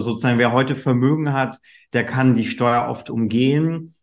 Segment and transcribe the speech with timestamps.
[0.00, 1.60] sozusagen, wer heute Vermögen hat,
[1.92, 3.94] der kann die Steuer oft umgehen.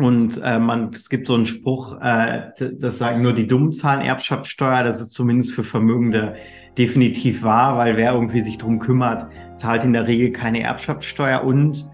[0.00, 4.00] Und äh, man, es gibt so einen Spruch, äh, das sagen nur die Dummen zahlen
[4.00, 4.84] Erbschaftssteuer.
[4.84, 6.36] Das ist zumindest für Vermögende
[6.78, 11.42] definitiv wahr, weil wer irgendwie sich drum kümmert, zahlt in der Regel keine Erbschaftssteuer.
[11.42, 11.88] Und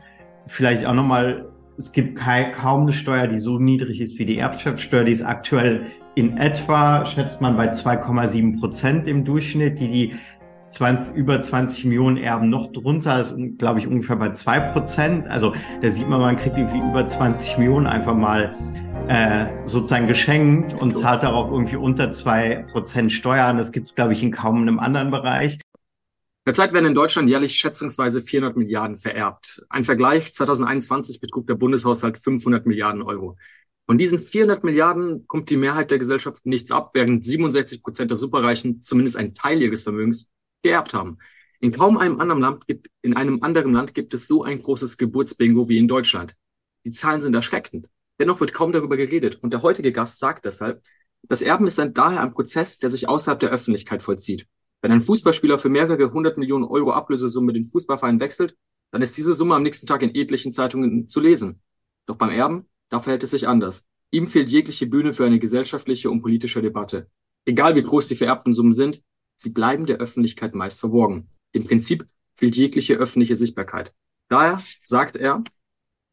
[0.47, 1.49] vielleicht auch nochmal,
[1.79, 5.05] es gibt kaum eine Steuer, die so niedrig ist wie die Erbschaftssteuer.
[5.05, 10.15] Die ist aktuell in etwa, schätzt man, bei 2,7 Prozent im Durchschnitt, die die
[10.75, 15.27] 20, über 20 Millionen Erben noch drunter, ist, glaube ich, ungefähr bei zwei Prozent.
[15.29, 18.55] Also da sieht man, man kriegt irgendwie über 20 Millionen einfach mal
[19.09, 23.57] äh, sozusagen geschenkt und zahlt darauf irgendwie unter zwei Prozent Steuern.
[23.57, 25.61] Das gibt es, glaube ich, in kaum einem anderen Bereich.
[26.45, 29.65] Derzeit werden in Deutschland jährlich schätzungsweise 400 Milliarden vererbt.
[29.71, 33.37] Ein Vergleich, 2021 betrug der Bundeshaushalt 500 Milliarden Euro.
[33.87, 38.19] Von diesen 400 Milliarden kommt die Mehrheit der Gesellschaft nichts ab, während 67 Prozent der
[38.19, 40.29] Superreichen zumindest einen Teil ihres Vermögens
[40.65, 41.19] geerbt haben.
[41.61, 44.99] In kaum einem anderen Land gibt, in einem anderen Land gibt es so ein großes
[44.99, 46.35] Geburtsbingo wie in Deutschland.
[46.85, 47.89] Die Zahlen sind erschreckend.
[48.19, 49.39] Dennoch wird kaum darüber geredet.
[49.43, 50.83] Und der heutige Gast sagt deshalb,
[51.23, 54.47] das Erben ist dann daher ein Prozess, der sich außerhalb der Öffentlichkeit vollzieht.
[54.83, 58.57] Wenn ein Fußballspieler für mehrere hundert Millionen Euro Ablösesumme den Fußballverein wechselt,
[58.91, 61.61] dann ist diese Summe am nächsten Tag in etlichen Zeitungen zu lesen.
[62.07, 63.85] Doch beim Erben, da verhält es sich anders.
[64.11, 67.09] Ihm fehlt jegliche Bühne für eine gesellschaftliche und politische Debatte.
[67.47, 69.03] Egal wie groß die vererbten Summen sind,
[69.37, 71.29] Sie bleiben der Öffentlichkeit meist verborgen.
[71.53, 73.93] Im Prinzip fehlt jegliche öffentliche Sichtbarkeit.
[74.29, 75.45] Daher sagt er,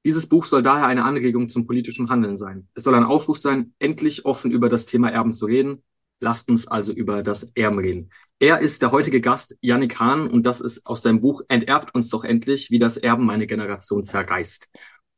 [0.03, 2.67] dieses Buch soll daher eine Anregung zum politischen Handeln sein.
[2.73, 5.83] Es soll ein Aufruf sein, endlich offen über das Thema Erben zu reden.
[6.19, 8.11] Lasst uns also über das Erben reden.
[8.39, 12.09] Er ist der heutige Gast, Yannick Hahn, und das ist aus seinem Buch Enterbt uns
[12.09, 14.67] doch endlich, wie das Erben meine Generation zerreißt.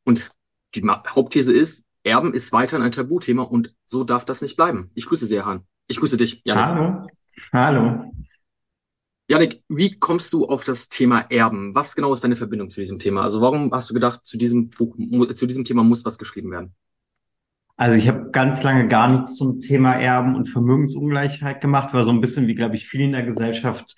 [0.04, 0.30] Und
[0.74, 4.90] die Hauptthese ist, Erben ist weiterhin ein Tabuthema und so darf das nicht bleiben.
[4.94, 5.66] Ich grüße Sie, Herr Hahn.
[5.88, 6.64] Ich grüße dich, Yannick.
[6.64, 7.06] Hallo.
[7.52, 8.12] Hallo.
[9.28, 11.74] Janik, wie kommst du auf das Thema Erben?
[11.74, 13.22] Was genau ist deine Verbindung zu diesem Thema?
[13.22, 14.96] Also warum hast du gedacht, zu diesem Buch,
[15.34, 16.74] zu diesem Thema muss was geschrieben werden?
[17.76, 22.12] Also ich habe ganz lange gar nichts zum Thema Erben und Vermögensungleichheit gemacht, war so
[22.12, 23.96] ein bisschen wie, glaube ich, viele in der Gesellschaft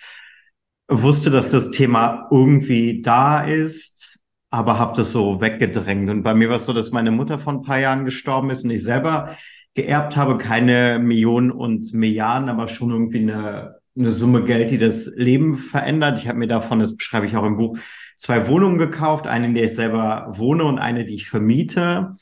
[0.88, 4.19] wusste, dass das Thema irgendwie da ist,
[4.50, 6.09] aber habe das so weggedrängt.
[6.09, 8.65] Und bei mir war es so, dass meine Mutter vor ein paar Jahren gestorben ist
[8.65, 9.37] und ich selber
[9.76, 15.06] geerbt habe, keine Millionen und Milliarden, aber schon irgendwie eine, eine Summe Geld, die das
[15.14, 16.19] Leben verändert.
[16.19, 17.78] Ich habe mir davon, das beschreibe ich auch im Buch,
[18.16, 22.16] zwei Wohnungen gekauft, eine, in der ich selber wohne und eine, die ich vermiete.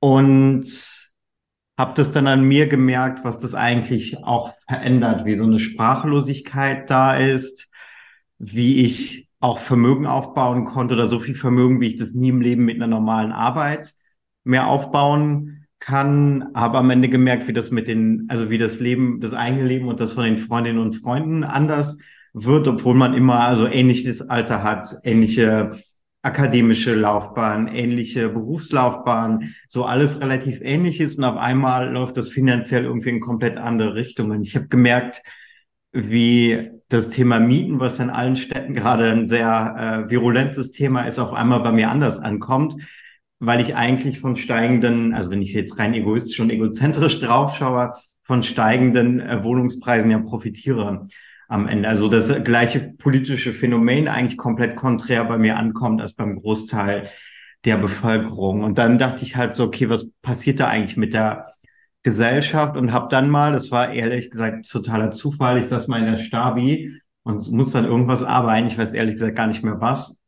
[0.00, 0.66] Und
[1.78, 6.90] habe das dann an mir gemerkt, was das eigentlich auch verändert, wie so eine Sprachlosigkeit
[6.90, 7.70] da ist,
[8.38, 12.40] wie ich auch Vermögen aufbauen konnte oder so viel Vermögen, wie ich das nie im
[12.42, 13.92] Leben mit einer normalen Arbeit
[14.44, 15.55] mehr aufbauen
[15.86, 19.64] kann, habe am Ende gemerkt, wie das mit den, also wie das Leben, das eigene
[19.64, 21.98] Leben und das von den Freundinnen und Freunden anders
[22.32, 25.70] wird, obwohl man immer also ähnliches Alter hat, ähnliche
[26.22, 32.84] akademische Laufbahn, ähnliche Berufslaufbahn, so alles relativ ähnlich ist und auf einmal läuft das finanziell
[32.84, 34.42] irgendwie in komplett andere Richtungen.
[34.42, 35.22] Ich habe gemerkt,
[35.92, 41.20] wie das Thema Mieten, was in allen Städten gerade ein sehr äh, virulentes Thema ist,
[41.20, 42.74] auf einmal bei mir anders ankommt
[43.38, 47.92] weil ich eigentlich von steigenden, also wenn ich jetzt rein egoistisch und egozentrisch draufschaue,
[48.24, 51.06] von steigenden äh, Wohnungspreisen ja profitiere
[51.48, 51.88] am Ende.
[51.88, 57.08] Also das gleiche politische Phänomen eigentlich komplett konträr bei mir ankommt als beim Großteil
[57.64, 58.64] der Bevölkerung.
[58.64, 61.46] Und dann dachte ich halt so, okay, was passiert da eigentlich mit der
[62.02, 62.76] Gesellschaft?
[62.76, 66.18] Und habe dann mal, das war ehrlich gesagt totaler Zufall, ich saß mal in der
[66.18, 70.18] Stabi und muss dann irgendwas arbeiten, ich weiß ehrlich gesagt gar nicht mehr was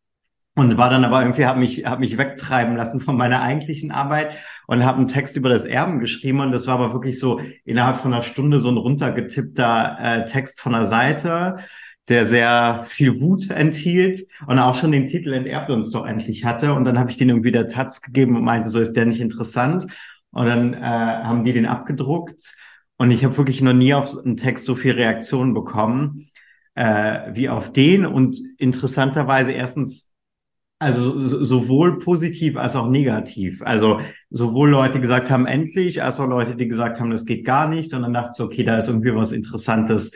[0.59, 4.33] und war dann aber irgendwie, habe mich, hab mich wegtreiben lassen von meiner eigentlichen Arbeit
[4.67, 6.41] und habe einen Text über das Erben geschrieben.
[6.41, 10.61] Und das war aber wirklich so innerhalb von einer Stunde so ein runtergetippter äh, Text
[10.61, 11.59] von der Seite,
[12.09, 16.75] der sehr viel Wut enthielt und auch schon den Titel Enterbt uns doch endlich hatte.
[16.75, 19.21] Und dann habe ich den irgendwie der Taz gegeben und meinte, so ist der nicht
[19.21, 19.87] interessant.
[20.33, 22.57] Und dann äh, haben die den abgedruckt.
[22.97, 26.27] Und ich habe wirklich noch nie auf einen Text so viel Reaktionen bekommen
[26.75, 28.07] äh, wie auf den.
[28.07, 30.17] Und interessanterweise erstens
[30.79, 33.63] also sowohl positiv als auch negativ.
[33.63, 37.69] Also sowohl Leute, gesagt haben, endlich, als auch Leute, die gesagt haben, das geht gar
[37.69, 37.93] nicht.
[37.95, 40.13] Und dann dachte ich, okay, da ist irgendwie was Interessantes,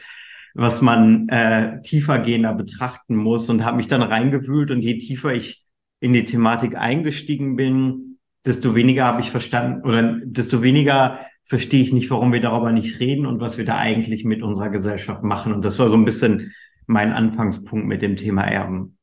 [0.54, 4.70] was man äh, tiefergehender betrachten muss und habe mich dann reingewühlt.
[4.70, 5.64] Und je tiefer ich
[6.00, 11.92] in die Thematik eingestiegen bin, desto weniger habe ich verstanden oder desto weniger verstehe ich
[11.92, 15.52] nicht, warum wir darüber nicht reden und was wir da eigentlich mit unserer Gesellschaft machen.
[15.52, 16.52] Und das war so ein bisschen
[16.86, 18.96] mein Anfangspunkt mit dem Thema Erben.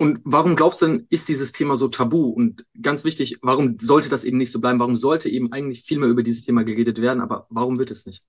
[0.00, 2.28] Und warum glaubst du denn, ist dieses Thema so tabu?
[2.28, 4.78] Und ganz wichtig, warum sollte das eben nicht so bleiben?
[4.78, 7.20] Warum sollte eben eigentlich viel mehr über dieses Thema geredet werden?
[7.20, 8.22] Aber warum wird es nicht?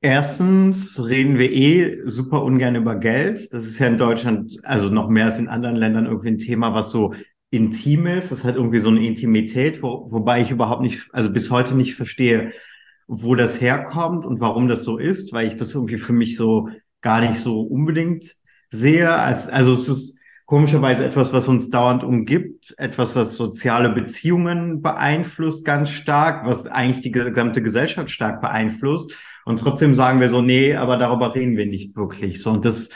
[0.00, 3.52] Erstens reden wir eh super ungern über Geld.
[3.52, 6.74] Das ist ja in Deutschland, also noch mehr als in anderen Ländern irgendwie ein Thema,
[6.74, 7.14] was so
[7.50, 8.32] intim ist.
[8.32, 11.94] Das hat irgendwie so eine Intimität, wo, wobei ich überhaupt nicht, also bis heute nicht
[11.94, 12.52] verstehe,
[13.06, 16.68] wo das herkommt und warum das so ist, weil ich das irgendwie für mich so
[17.00, 18.34] gar nicht so unbedingt
[18.70, 19.10] sehe.
[19.10, 25.90] Also es ist komischerweise etwas, was uns dauernd umgibt, etwas, was soziale Beziehungen beeinflusst ganz
[25.90, 29.12] stark, was eigentlich die gesamte Gesellschaft stark beeinflusst.
[29.44, 32.42] Und trotzdem sagen wir so, nee, aber darüber reden wir nicht wirklich.
[32.42, 32.90] So, und das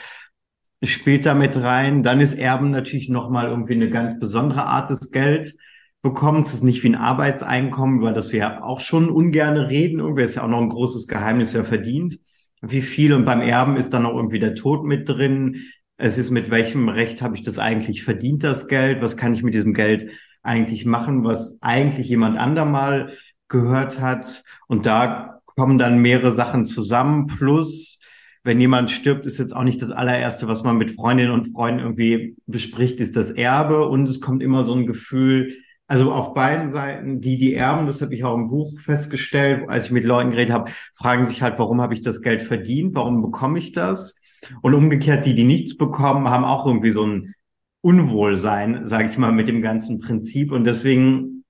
[0.83, 2.03] spielt damit rein.
[2.03, 5.53] Dann ist Erben natürlich nochmal irgendwie eine ganz besondere Art des Geld
[6.01, 6.41] bekommen.
[6.41, 9.99] Es ist nicht wie ein Arbeitseinkommen, über das wir auch schon ungern reden.
[9.99, 12.19] Irgendwie ist ja auch noch ein großes Geheimnis, wer verdient.
[12.65, 15.57] Wie viel und beim Erben ist dann auch irgendwie der Tod mit drin.
[15.97, 19.01] Es ist mit welchem Recht habe ich das eigentlich verdient, das Geld?
[19.01, 20.09] Was kann ich mit diesem Geld
[20.43, 23.11] eigentlich machen, was eigentlich jemand andermal
[23.49, 24.45] gehört hat?
[24.67, 27.27] Und da kommen dann mehrere Sachen zusammen.
[27.27, 27.99] Plus,
[28.43, 31.81] wenn jemand stirbt, ist jetzt auch nicht das allererste, was man mit Freundinnen und Freunden
[31.81, 33.89] irgendwie bespricht, ist das Erbe.
[33.89, 35.51] Und es kommt immer so ein Gefühl,
[35.87, 39.85] also auf beiden Seiten, die, die erben, das habe ich auch im Buch festgestellt, als
[39.85, 42.95] ich mit Leuten geredet habe, fragen sich halt, warum habe ich das Geld verdient?
[42.95, 44.15] Warum bekomme ich das?
[44.61, 47.33] Und umgekehrt, die, die nichts bekommen, haben auch irgendwie so ein
[47.81, 50.51] Unwohlsein, sage ich mal, mit dem ganzen Prinzip.
[50.51, 51.43] Und deswegen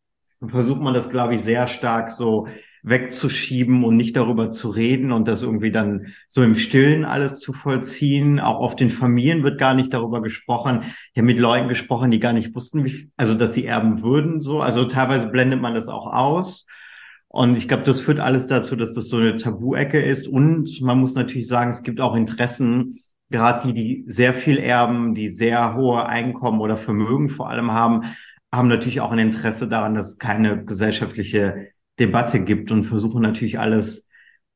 [0.47, 2.47] versucht man das, glaube ich, sehr stark so
[2.83, 7.53] wegzuschieben und nicht darüber zu reden und das irgendwie dann so im Stillen alles zu
[7.53, 8.39] vollziehen.
[8.41, 10.81] Auch auf den Familien wird gar nicht darüber gesprochen.
[10.83, 14.41] Ich habe mit Leuten gesprochen, die gar nicht wussten, wie, also dass sie erben würden.
[14.41, 16.65] So, also teilweise blendet man das auch aus.
[17.29, 20.27] Und ich glaube, das führt alles dazu, dass das so eine Tabu-Ecke ist.
[20.27, 22.99] Und man muss natürlich sagen, es gibt auch Interessen,
[23.31, 28.03] gerade die, die sehr viel erben, die sehr hohe Einkommen oder Vermögen vor allem haben,
[28.53, 33.59] haben natürlich auch ein Interesse daran, dass es keine gesellschaftliche Debatte gibt und versuchen natürlich
[33.59, 34.07] alles,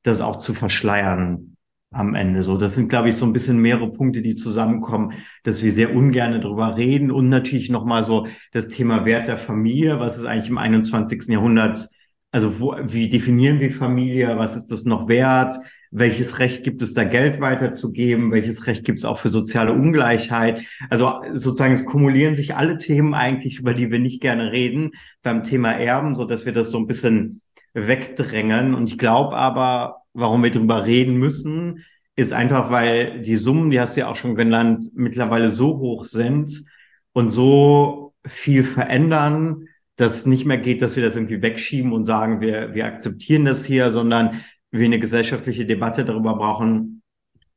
[0.03, 1.57] das auch zu verschleiern
[1.91, 2.43] am Ende.
[2.43, 5.13] So, das sind, glaube ich, so ein bisschen mehrere Punkte, die zusammenkommen,
[5.43, 9.99] dass wir sehr ungern darüber reden und natürlich nochmal so das Thema Wert der Familie.
[9.99, 11.23] Was ist eigentlich im 21.
[11.27, 11.89] Jahrhundert?
[12.31, 14.37] Also, wo, wie definieren wir Familie?
[14.37, 15.55] Was ist das noch wert?
[15.97, 20.61] Welches Recht gibt es da Geld weiterzugeben, welches Recht gibt es auch für soziale Ungleichheit.
[20.89, 24.91] Also sozusagen es kumulieren sich alle Themen eigentlich, über die wir nicht gerne reden
[25.23, 27.41] beim Thema Erben, so dass wir das so ein bisschen
[27.73, 28.73] wegdrängen.
[28.75, 31.83] Und ich glaube aber, warum wir darüber reden müssen,
[32.15, 36.05] ist einfach, weil die Summen, die hast du ja auch schon genannt, mittlerweile so hoch
[36.05, 36.65] sind
[37.13, 42.05] und so viel verändern, dass es nicht mehr geht, dass wir das irgendwie wegschieben und
[42.05, 44.41] sagen, wir, wir akzeptieren das hier, sondern
[44.77, 47.01] wir eine gesellschaftliche Debatte darüber brauchen,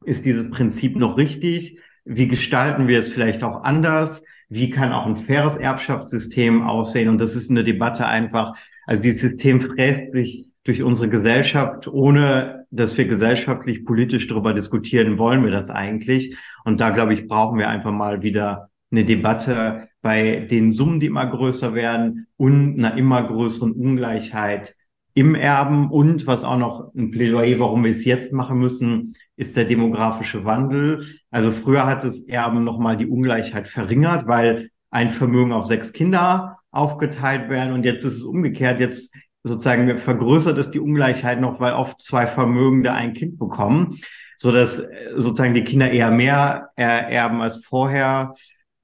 [0.04, 1.78] ist dieses Prinzip noch richtig?
[2.04, 4.24] Wie gestalten wir es vielleicht auch anders?
[4.48, 7.08] Wie kann auch ein faires Erbschaftssystem aussehen?
[7.08, 8.56] Und das ist eine Debatte einfach.
[8.86, 15.18] Also dieses System fräst sich durch unsere Gesellschaft, ohne dass wir gesellschaftlich, politisch darüber diskutieren,
[15.18, 16.36] wollen wir das eigentlich.
[16.64, 21.06] Und da, glaube ich, brauchen wir einfach mal wieder eine Debatte bei den Summen, die
[21.06, 24.74] immer größer werden und einer immer größeren Ungleichheit
[25.20, 29.54] im Erben und was auch noch ein Plädoyer, warum wir es jetzt machen müssen, ist
[29.54, 31.04] der demografische Wandel.
[31.30, 36.56] Also früher hat das Erben nochmal die Ungleichheit verringert, weil ein Vermögen auf sechs Kinder
[36.70, 38.80] aufgeteilt werden und jetzt ist es umgekehrt.
[38.80, 43.98] Jetzt sozusagen vergrößert es die Ungleichheit noch, weil oft zwei Vermögende ein Kind bekommen,
[44.38, 44.88] so dass äh,
[45.18, 48.32] sozusagen die Kinder eher mehr erben als vorher.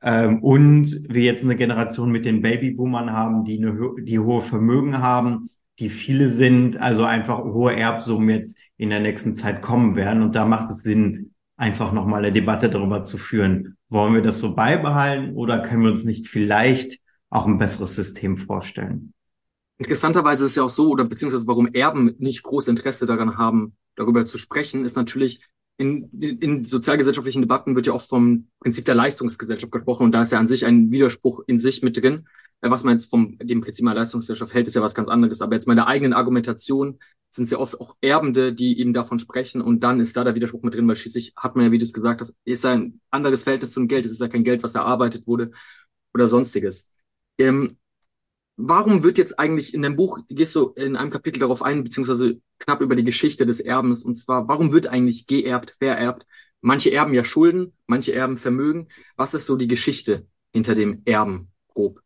[0.02, 4.98] Ähm, und wir jetzt eine Generation mit den Babyboomern haben, die eine, die hohe Vermögen
[4.98, 10.22] haben die viele sind, also einfach hohe Erbsummen jetzt in der nächsten Zeit kommen werden.
[10.22, 13.76] Und da macht es Sinn, einfach nochmal eine Debatte darüber zu führen.
[13.88, 18.36] Wollen wir das so beibehalten oder können wir uns nicht vielleicht auch ein besseres System
[18.36, 19.12] vorstellen?
[19.78, 23.76] Interessanterweise ist es ja auch so, oder beziehungsweise warum Erben nicht großes Interesse daran haben,
[23.94, 25.40] darüber zu sprechen, ist natürlich,
[25.78, 30.32] in, in sozialgesellschaftlichen Debatten wird ja oft vom Prinzip der Leistungsgesellschaft gesprochen und da ist
[30.32, 32.26] ja an sich ein Widerspruch in sich mit drin.
[32.62, 35.42] Äh, was man jetzt vom dem Prinzip einer Leistungsgesellschaft hält, ist ja was ganz anderes.
[35.42, 36.98] Aber jetzt meine eigenen Argumentation
[37.30, 40.34] sind es ja oft auch Erbende, die eben davon sprechen und dann ist da der
[40.34, 43.00] Widerspruch mit drin, weil schließlich hat man ja, wie du es gesagt hast, ist ein
[43.10, 44.06] anderes Verhältnis zum Geld.
[44.06, 45.50] Es ist ja kein Geld, was erarbeitet wurde
[46.14, 46.88] oder sonstiges.
[47.38, 47.76] Ähm,
[48.56, 52.40] warum wird jetzt eigentlich in dem Buch, gehst du in einem Kapitel darauf ein, beziehungsweise
[52.58, 56.26] knapp über die Geschichte des Erbens, und zwar, warum wird eigentlich geerbt, vererbt?
[56.60, 58.88] Manche erben ja Schulden, manche erben Vermögen.
[59.16, 62.00] Was ist so die Geschichte hinter dem Erben, grob?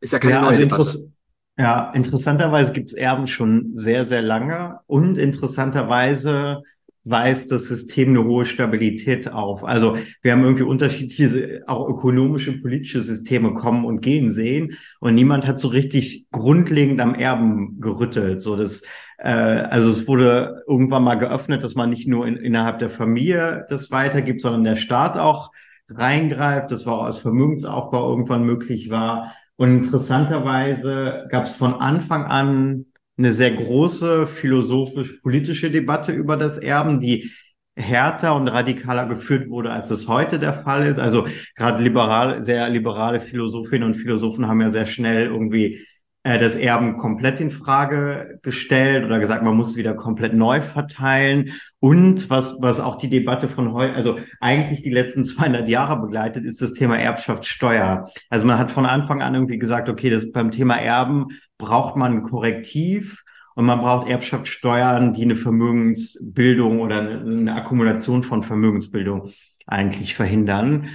[0.00, 1.12] Ist ja keine ja, neue also Debatte.
[1.58, 6.62] Ja, interessanterweise gibt es Erben schon sehr, sehr lange und interessanterweise
[7.04, 9.64] weist das System eine hohe Stabilität auf.
[9.64, 15.46] Also wir haben irgendwie unterschiedliche, auch ökonomische, politische Systeme kommen und gehen sehen und niemand
[15.46, 18.40] hat so richtig grundlegend am Erben gerüttelt.
[18.40, 18.82] So das
[19.18, 23.66] äh, also es wurde irgendwann mal geöffnet, dass man nicht nur in, innerhalb der Familie
[23.68, 25.52] das weitergibt, sondern der Staat auch
[25.88, 26.70] reingreift.
[26.70, 29.32] Das war auch als Vermögensaufbau irgendwann möglich war.
[29.56, 32.86] Und interessanterweise gab es von Anfang an
[33.22, 37.30] eine sehr große philosophisch-politische Debatte über das Erben, die
[37.76, 40.98] härter und radikaler geführt wurde, als das heute der Fall ist.
[40.98, 41.26] Also
[41.56, 45.86] gerade liberal, sehr liberale Philosophinnen und Philosophen haben ja sehr schnell irgendwie
[46.24, 51.52] äh, das Erben komplett in Frage gestellt oder gesagt, man muss wieder komplett neu verteilen.
[51.80, 56.44] Und was, was auch die Debatte von heute, also eigentlich die letzten 200 Jahre begleitet,
[56.44, 58.08] ist das Thema Erbschaftssteuer.
[58.30, 61.28] Also man hat von Anfang an irgendwie gesagt, okay, das beim Thema Erben
[61.62, 63.22] braucht man Korrektiv
[63.54, 69.30] und man braucht Erbschaftssteuern, die eine Vermögensbildung oder eine, Akkumulation von Vermögensbildung
[69.66, 70.88] eigentlich verhindern.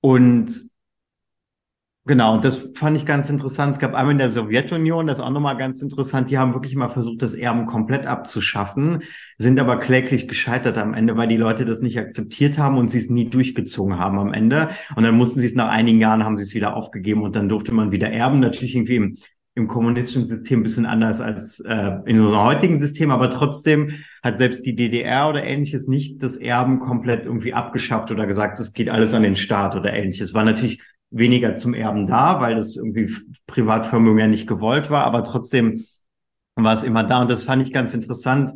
[0.00, 0.70] Und
[2.06, 3.74] Genau, und das fand ich ganz interessant.
[3.74, 6.74] Es gab einmal in der Sowjetunion, das ist auch nochmal ganz interessant, die haben wirklich
[6.74, 9.02] mal versucht, das Erben komplett abzuschaffen,
[9.38, 12.98] sind aber kläglich gescheitert am Ende, weil die Leute das nicht akzeptiert haben und sie
[12.98, 14.70] es nie durchgezogen haben am Ende.
[14.96, 17.50] Und dann mussten sie es nach einigen Jahren, haben sie es wieder aufgegeben und dann
[17.50, 18.40] durfte man wieder erben.
[18.40, 19.16] Natürlich irgendwie im
[19.54, 24.38] im kommunistischen System ein bisschen anders als äh, in unserem heutigen System, aber trotzdem hat
[24.38, 28.88] selbst die DDR oder ähnliches nicht das Erben komplett irgendwie abgeschafft oder gesagt, es geht
[28.88, 30.34] alles an den Staat oder ähnliches.
[30.34, 30.80] War natürlich
[31.10, 33.12] weniger zum Erben da, weil das irgendwie
[33.46, 35.84] Privatvermögen ja nicht gewollt war, aber trotzdem
[36.54, 37.22] war es immer da.
[37.22, 38.52] Und das fand ich ganz interessant,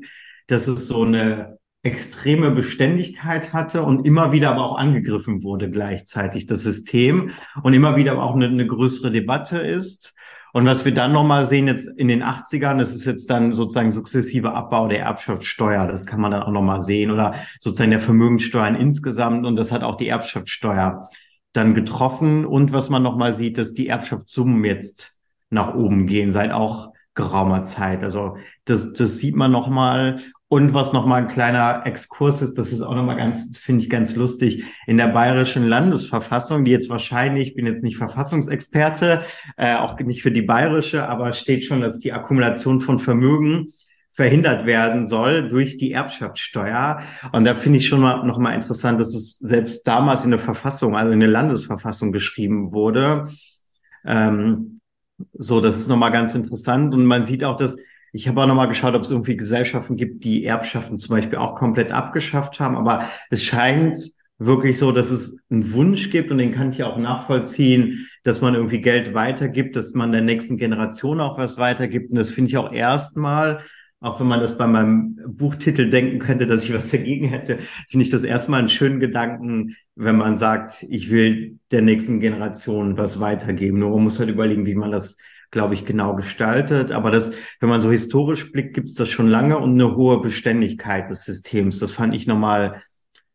[0.46, 6.46] dass es so eine extreme Beständigkeit hatte und immer wieder aber auch angegriffen wurde gleichzeitig
[6.46, 7.32] das System.
[7.62, 10.14] Und immer wieder aber auch eine, eine größere Debatte ist
[10.54, 13.90] und was wir dann nochmal sehen jetzt in den 80ern, das ist jetzt dann sozusagen
[13.90, 15.88] sukzessive Abbau der Erbschaftssteuer.
[15.88, 19.46] Das kann man dann auch nochmal sehen oder sozusagen der Vermögenssteuern insgesamt.
[19.46, 21.10] Und das hat auch die Erbschaftssteuer
[21.54, 22.46] dann getroffen.
[22.46, 25.18] Und was man nochmal sieht, dass die Erbschaftssummen jetzt
[25.50, 28.04] nach oben gehen seit auch geraumer Zeit.
[28.04, 30.20] Also das, das sieht man nochmal.
[30.48, 34.14] Und was nochmal ein kleiner Exkurs ist, das ist auch nochmal ganz, finde ich ganz
[34.14, 39.22] lustig, in der bayerischen Landesverfassung, die jetzt wahrscheinlich, ich bin jetzt nicht Verfassungsexperte,
[39.56, 43.72] äh, auch nicht für die bayerische, aber steht schon, dass die Akkumulation von Vermögen
[44.12, 47.02] verhindert werden soll durch die Erbschaftssteuer.
[47.32, 50.40] Und da finde ich schon mal, noch mal interessant, dass es selbst damals in der
[50.40, 53.24] Verfassung, also in der Landesverfassung geschrieben wurde.
[54.06, 54.80] Ähm,
[55.32, 56.94] so, das ist nochmal ganz interessant.
[56.94, 57.76] Und man sieht auch, dass
[58.14, 61.56] ich habe auch nochmal geschaut, ob es irgendwie Gesellschaften gibt, die Erbschaften zum Beispiel auch
[61.56, 62.76] komplett abgeschafft haben.
[62.76, 63.98] Aber es scheint
[64.38, 68.54] wirklich so, dass es einen Wunsch gibt und den kann ich auch nachvollziehen, dass man
[68.54, 72.12] irgendwie Geld weitergibt, dass man der nächsten Generation auch was weitergibt.
[72.12, 73.62] Und das finde ich auch erstmal,
[73.98, 78.04] auch wenn man das bei meinem Buchtitel denken könnte, dass ich was dagegen hätte, finde
[78.04, 83.18] ich das erstmal einen schönen Gedanken, wenn man sagt, ich will der nächsten Generation was
[83.18, 83.80] weitergeben.
[83.80, 85.16] Nur man muss halt überlegen, wie man das
[85.50, 86.92] glaube ich, genau gestaltet.
[86.92, 90.20] Aber das, wenn man so historisch blickt, gibt es das schon lange und eine hohe
[90.20, 91.78] Beständigkeit des Systems.
[91.78, 92.82] Das fand ich nochmal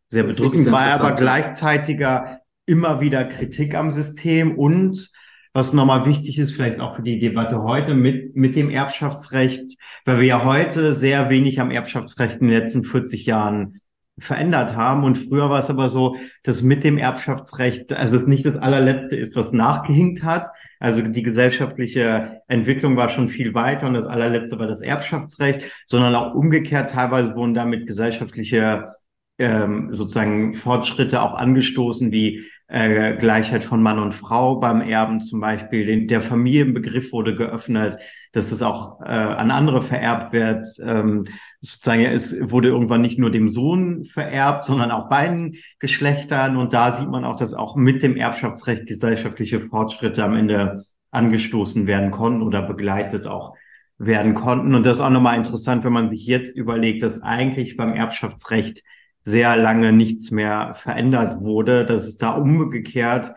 [0.10, 5.12] sehr bedrückend, war aber gleichzeitiger immer wieder Kritik am System und
[5.54, 10.20] was nochmal wichtig ist, vielleicht auch für die Debatte heute mit, mit dem Erbschaftsrecht, weil
[10.20, 13.82] wir ja heute sehr wenig am Erbschaftsrecht in den letzten 40 Jahren
[14.20, 15.04] verändert haben.
[15.04, 19.16] Und früher war es aber so, dass mit dem Erbschaftsrecht, also es nicht das allerletzte
[19.16, 24.58] ist, was nachgehinkt hat, also die gesellschaftliche Entwicklung war schon viel weiter und das allerletzte
[24.60, 28.94] war das Erbschaftsrecht, sondern auch umgekehrt teilweise wurden damit gesellschaftliche
[29.38, 35.40] ähm, sozusagen Fortschritte auch angestoßen, wie äh, Gleichheit von Mann und Frau beim Erben zum
[35.40, 35.86] Beispiel.
[35.86, 37.98] Den, der Familienbegriff wurde geöffnet,
[38.32, 40.68] dass das auch äh, an andere vererbt wird.
[40.84, 41.26] Ähm,
[41.62, 46.58] sozusagen, es wurde irgendwann nicht nur dem Sohn vererbt, sondern auch beiden Geschlechtern.
[46.58, 51.88] Und da sieht man auch, dass auch mit dem Erbschaftsrecht gesellschaftliche Fortschritte am Ende angestoßen
[51.88, 53.56] werden konnten oder begleitet auch
[53.98, 54.76] werden konnten.
[54.76, 58.84] Und das ist auch nochmal interessant, wenn man sich jetzt überlegt, dass eigentlich beim Erbschaftsrecht
[59.30, 63.34] sehr lange nichts mehr verändert wurde, dass es da umgekehrt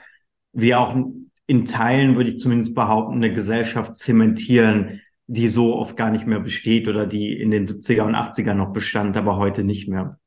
[0.52, 0.94] wir auch
[1.46, 6.40] in Teilen, würde ich zumindest behaupten, eine Gesellschaft zementieren, die so oft gar nicht mehr
[6.40, 10.18] besteht oder die in den 70er und 80er noch bestand, aber heute nicht mehr.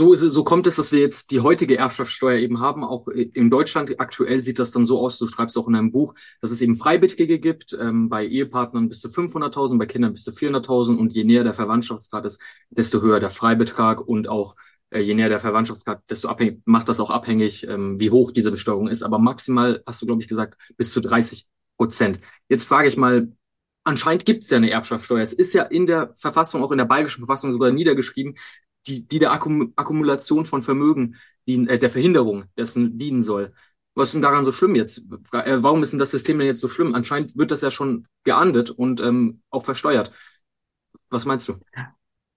[0.00, 2.84] So, ist so kommt es, dass wir jetzt die heutige Erbschaftssteuer eben haben.
[2.84, 6.14] Auch in Deutschland aktuell sieht das dann so aus, du schreibst auch in deinem Buch,
[6.40, 10.30] dass es eben Freibeträge gibt, ähm, bei Ehepartnern bis zu 500.000, bei Kindern bis zu
[10.30, 12.40] 400.000 und je näher der Verwandtschaftsgrad ist,
[12.70, 14.56] desto höher der Freibetrag und auch
[14.88, 18.50] äh, je näher der Verwandtschaftsgrad, desto abhängig, macht das auch abhängig, ähm, wie hoch diese
[18.50, 19.02] Besteuerung ist.
[19.02, 22.20] Aber maximal, hast du, glaube ich, gesagt, bis zu 30 Prozent.
[22.48, 23.30] Jetzt frage ich mal,
[23.84, 25.20] anscheinend gibt es ja eine Erbschaftssteuer.
[25.20, 28.36] Es ist ja in der Verfassung, auch in der bayerischen Verfassung sogar niedergeschrieben,
[28.86, 33.52] die, die der Akkum Akkumulation von Vermögen, die, äh, der Verhinderung dessen dienen soll.
[33.94, 35.02] Was ist denn daran so schlimm jetzt?
[35.32, 36.94] Äh, warum ist denn das System denn jetzt so schlimm?
[36.94, 40.12] Anscheinend wird das ja schon geahndet und ähm, auch versteuert.
[41.10, 41.56] Was meinst du?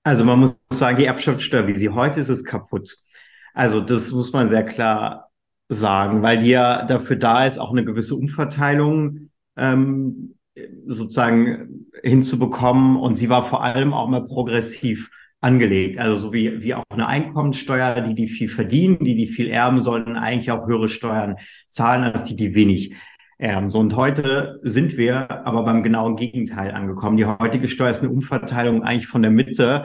[0.04, 2.98] Also man muss sagen, die Erbschaftssteuer, wie sie heute ist, ist kaputt.
[3.54, 5.30] Also das muss man sehr klar
[5.70, 10.36] sagen, weil die ja dafür da ist, auch eine gewisse Umverteilung ähm,
[10.88, 12.98] sozusagen hinzubekommen.
[12.98, 15.10] Und sie war vor allem auch mal progressiv
[15.44, 16.00] angelegt.
[16.00, 19.82] Also so wie, wie auch eine Einkommensteuer, die die viel verdienen, die die viel erben,
[19.82, 21.36] sollten eigentlich auch höhere Steuern
[21.68, 22.94] zahlen als die, die wenig
[23.38, 23.72] erben.
[23.72, 27.18] So und heute sind wir aber beim genauen Gegenteil angekommen.
[27.18, 29.84] Die heutige Steuer ist eine Umverteilung eigentlich von der Mitte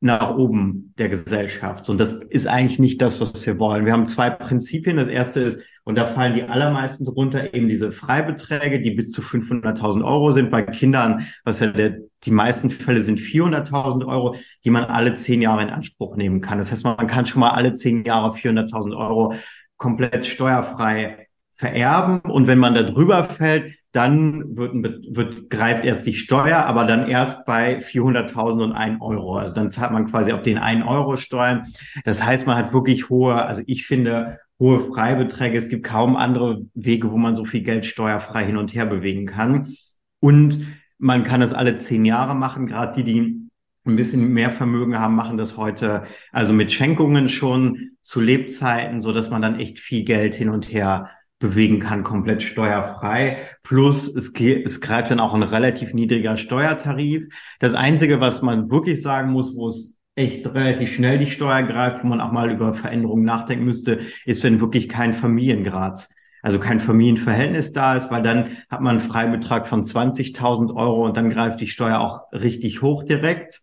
[0.00, 1.88] nach oben der Gesellschaft.
[1.88, 3.84] Und das ist eigentlich nicht das, was wir wollen.
[3.84, 4.96] Wir haben zwei Prinzipien.
[4.96, 9.22] Das erste ist, und da fallen die allermeisten drunter eben diese Freibeträge, die bis zu
[9.22, 10.48] 500.000 Euro sind.
[10.48, 15.42] Bei Kindern, was ja der, die meisten Fälle sind 400.000 Euro, die man alle zehn
[15.42, 16.58] Jahre in Anspruch nehmen kann.
[16.58, 19.34] Das heißt, man kann schon mal alle zehn Jahre 400.000 Euro
[19.78, 22.20] komplett steuerfrei vererben.
[22.20, 24.72] Und wenn man da drüber fällt, dann wird,
[25.16, 29.38] wird, greift erst die Steuer, aber dann erst bei 400.000 und 1 Euro.
[29.38, 31.64] Also dann zahlt man quasi auf den 1 Euro Steuern.
[32.04, 35.58] Das heißt, man hat wirklich hohe, also ich finde, hohe Freibeträge.
[35.58, 39.26] Es gibt kaum andere Wege, wo man so viel Geld steuerfrei hin und her bewegen
[39.26, 39.74] kann.
[40.20, 40.66] Und
[40.98, 42.66] man kann es alle zehn Jahre machen.
[42.66, 43.50] Gerade die, die
[43.86, 49.12] ein bisschen mehr Vermögen haben, machen das heute also mit Schenkungen schon zu Lebzeiten, so
[49.12, 53.38] dass man dann echt viel Geld hin und her bewegen kann, komplett steuerfrei.
[53.62, 57.32] Plus es, es greift dann auch ein relativ niedriger Steuertarif.
[57.60, 62.04] Das Einzige, was man wirklich sagen muss, wo es echt relativ schnell die Steuer greift,
[62.04, 66.08] wo man auch mal über Veränderungen nachdenken müsste, ist, wenn wirklich kein Familiengrad,
[66.42, 71.16] also kein Familienverhältnis da ist, weil dann hat man einen Freibetrag von 20.000 Euro und
[71.16, 73.60] dann greift die Steuer auch richtig hoch direkt.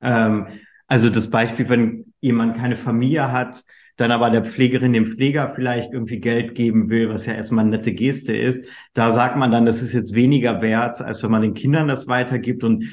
[0.00, 0.48] Ähm,
[0.88, 3.62] also das Beispiel, wenn jemand keine Familie hat,
[3.96, 7.76] dann aber der Pflegerin dem Pfleger vielleicht irgendwie Geld geben will, was ja erstmal eine
[7.76, 11.42] nette Geste ist, da sagt man dann, das ist jetzt weniger wert, als wenn man
[11.42, 12.84] den Kindern das weitergibt und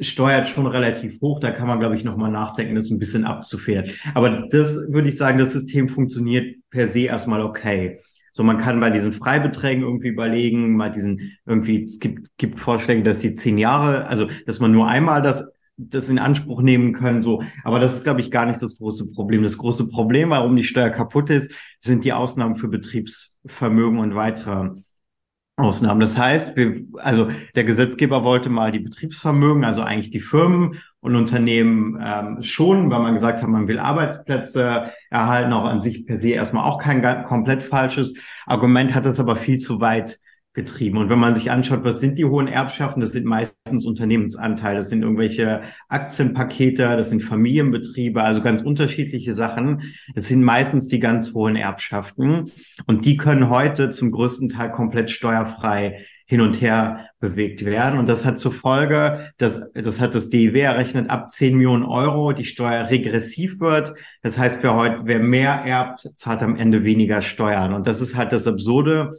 [0.00, 1.40] steuert schon relativ hoch.
[1.40, 3.86] Da kann man, glaube ich, nochmal nachdenken, das ein bisschen abzufedern.
[4.14, 7.98] Aber das würde ich sagen, das System funktioniert per se erstmal okay.
[8.32, 13.02] So, man kann bei diesen Freibeträgen irgendwie überlegen, mal diesen irgendwie, es gibt, gibt Vorschläge,
[13.02, 15.44] dass die zehn Jahre, also dass man nur einmal das
[15.78, 17.42] das in Anspruch nehmen können, so.
[17.62, 19.44] Aber das ist, glaube ich, gar nicht das große Problem.
[19.44, 24.70] Das große Problem, warum die Steuer kaputt ist, sind die Ausnahmen für Betriebsvermögen und weitere
[25.58, 26.00] Ausnahmen.
[26.00, 31.16] Das heißt, wir, also der Gesetzgeber wollte mal die Betriebsvermögen, also eigentlich die Firmen und
[31.16, 36.16] Unternehmen ähm, schonen, weil man gesagt hat, man will Arbeitsplätze erhalten, auch an sich per
[36.16, 38.14] se erstmal auch kein komplett falsches
[38.46, 40.18] Argument, hat das aber viel zu weit
[40.58, 40.98] getrieben.
[40.98, 44.88] Und wenn man sich anschaut, was sind die hohen Erbschaften, das sind meistens Unternehmensanteile, das
[44.88, 49.82] sind irgendwelche Aktienpakete, das sind Familienbetriebe, also ganz unterschiedliche Sachen.
[50.16, 52.50] Das sind meistens die ganz hohen Erbschaften.
[52.86, 57.98] Und die können heute zum größten Teil komplett steuerfrei hin und her bewegt werden.
[57.98, 62.32] Und das hat zur Folge, dass, das hat das DIW errechnet, ab 10 Millionen Euro
[62.32, 63.94] die Steuer regressiv wird.
[64.22, 67.72] Das heißt, wer heute, wer mehr erbt, zahlt am Ende weniger Steuern.
[67.72, 69.12] Und das ist halt das Absurde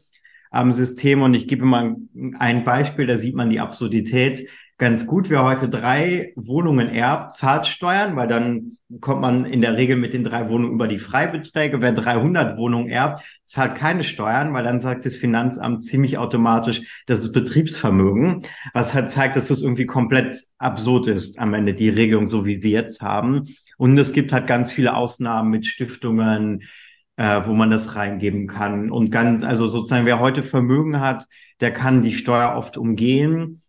[0.49, 1.21] am System.
[1.21, 1.95] Und ich gebe mal
[2.37, 4.47] ein Beispiel, da sieht man die Absurdität
[4.79, 5.29] ganz gut.
[5.29, 10.13] Wer heute drei Wohnungen erbt, zahlt Steuern, weil dann kommt man in der Regel mit
[10.13, 11.81] den drei Wohnungen über die Freibeträge.
[11.81, 17.21] Wer 300 Wohnungen erbt, zahlt keine Steuern, weil dann sagt das Finanzamt ziemlich automatisch, das
[17.21, 22.29] ist Betriebsvermögen, was halt zeigt, dass das irgendwie komplett absurd ist am Ende, die Regelung,
[22.29, 23.43] so wie sie jetzt haben.
[23.77, 26.63] Und es gibt halt ganz viele Ausnahmen mit Stiftungen,
[27.19, 28.89] äh, wo man das reingeben kann.
[28.89, 31.27] Und ganz, also sozusagen, wer heute Vermögen hat,
[31.59, 33.61] der kann die Steuer oft umgehen.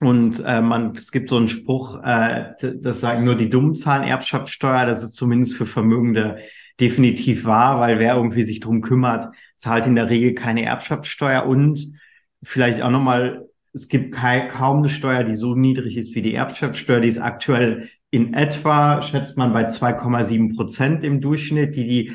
[0.00, 4.02] Und äh, man, es gibt so einen Spruch, äh, das sagen nur die Dummen zahlen
[4.02, 4.84] Erbschaftssteuer.
[4.84, 6.38] Das ist zumindest für Vermögende
[6.80, 11.46] definitiv wahr, weil wer irgendwie sich drum kümmert, zahlt in der Regel keine Erbschaftssteuer.
[11.46, 11.92] Und
[12.42, 16.98] vielleicht auch nochmal, es gibt kaum eine Steuer, die so niedrig ist wie die Erbschaftssteuer.
[16.98, 22.12] Die ist aktuell in etwa, schätzt man, bei 2,7 Prozent im Durchschnitt, die die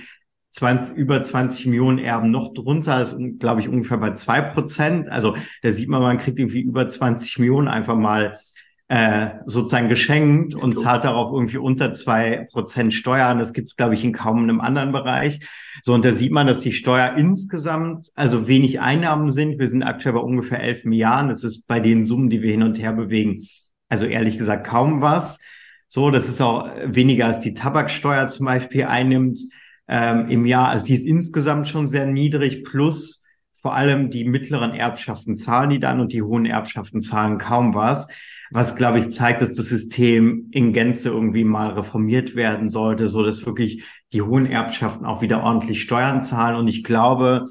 [0.58, 5.08] 20, über 20 Millionen Erben noch drunter, ist, glaube ich, ungefähr bei zwei Prozent.
[5.08, 8.40] Also da sieht man, man kriegt irgendwie über 20 Millionen einfach mal
[8.88, 13.38] äh, sozusagen geschenkt und zahlt darauf irgendwie unter zwei Prozent Steuern.
[13.38, 15.42] Das gibt es, glaube ich, in kaum einem anderen Bereich.
[15.84, 19.60] So, und da sieht man, dass die Steuer insgesamt also wenig Einnahmen sind.
[19.60, 21.30] Wir sind aktuell bei ungefähr 11 Milliarden.
[21.30, 23.46] Das ist bei den Summen, die wir hin und her bewegen,
[23.90, 25.38] also ehrlich gesagt kaum was.
[25.88, 29.40] So, das ist auch weniger als die Tabaksteuer zum Beispiel einnimmt
[29.88, 30.70] ähm, im Jahr.
[30.70, 33.24] Also die ist insgesamt schon sehr niedrig, plus
[33.54, 38.08] vor allem die mittleren Erbschaften zahlen die dann und die hohen Erbschaften zahlen kaum was.
[38.52, 43.24] Was, glaube ich, zeigt, dass das System in Gänze irgendwie mal reformiert werden sollte, so
[43.24, 46.56] dass wirklich die hohen Erbschaften auch wieder ordentlich Steuern zahlen.
[46.56, 47.46] Und ich glaube,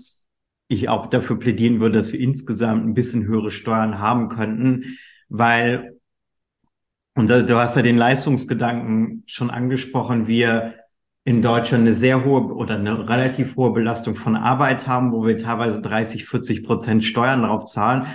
[0.68, 4.96] ich auch dafür plädieren würde, dass wir insgesamt ein bisschen höhere Steuern haben könnten,
[5.28, 5.98] weil
[7.14, 10.26] Und du hast ja den Leistungsgedanken schon angesprochen.
[10.26, 10.74] Wir
[11.26, 15.36] in Deutschland eine sehr hohe oder eine relativ hohe Belastung von Arbeit haben, wo wir
[15.36, 18.06] teilweise 30, 40 Prozent Steuern drauf zahlen.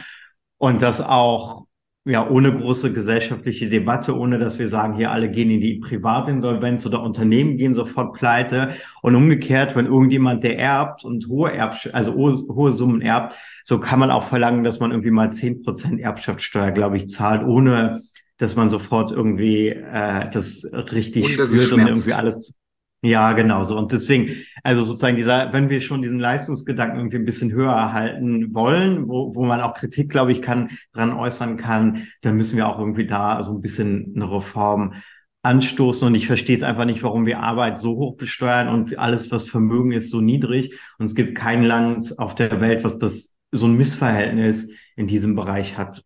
[0.58, 1.66] Und das auch
[2.06, 6.86] ja, ohne große gesellschaftliche Debatte, ohne dass wir sagen, hier alle gehen in die Privatinsolvenz
[6.86, 8.76] oder Unternehmen gehen sofort pleite.
[9.02, 13.78] Und umgekehrt, wenn irgendjemand, der erbt und hohe Erb, also hohe, hohe Summen erbt, so
[13.82, 18.02] kann man auch verlangen, dass man irgendwie mal zehn Prozent Erbschaftssteuer, glaube ich, zahlt, ohne
[18.38, 22.56] dass man sofort irgendwie äh, das richtig und spürt und irgendwie alles
[23.04, 23.78] ja, genau so.
[23.78, 28.54] Und deswegen, also sozusagen dieser, wenn wir schon diesen Leistungsgedanken irgendwie ein bisschen höher erhalten
[28.54, 32.68] wollen, wo, wo man auch Kritik, glaube ich, kann, dran äußern kann, dann müssen wir
[32.68, 34.94] auch irgendwie da so ein bisschen eine Reform
[35.42, 36.08] anstoßen.
[36.08, 39.50] Und ich verstehe es einfach nicht, warum wir Arbeit so hoch besteuern und alles, was
[39.50, 40.78] Vermögen ist, so niedrig.
[41.00, 45.36] Und es gibt kein Land auf der Welt, was das so ein Missverhältnis in diesem
[45.36, 46.04] Bereich hat.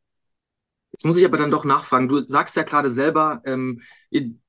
[0.94, 2.08] Jetzt muss ich aber dann doch nachfragen.
[2.08, 3.82] Du sagst ja gerade selber, ähm,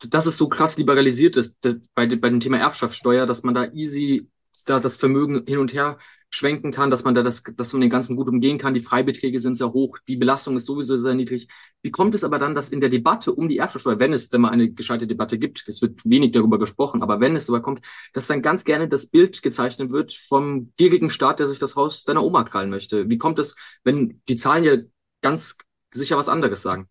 [0.08, 1.58] dass es so krass liberalisiert ist
[1.94, 4.28] bei, bei dem Thema Erbschaftssteuer, dass man da easy
[4.64, 5.98] da das Vermögen hin und her
[6.30, 8.74] schwenken kann, dass man da das, dass man den ganzen gut umgehen kann.
[8.74, 11.46] Die Freibeträge sind sehr hoch, die Belastung ist sowieso sehr niedrig.
[11.82, 14.40] Wie kommt es aber dann, dass in der Debatte um die Erbschaftssteuer, wenn es denn
[14.40, 17.84] mal eine gescheite Debatte gibt, es wird wenig darüber gesprochen, aber wenn es so kommt,
[18.12, 22.04] dass dann ganz gerne das Bild gezeichnet wird vom gierigen Staat, der sich das Haus
[22.04, 23.08] deiner Oma krallen möchte?
[23.08, 24.76] Wie kommt es, wenn die Zahlen ja
[25.22, 25.56] ganz
[25.92, 26.88] sicher was anderes sagen.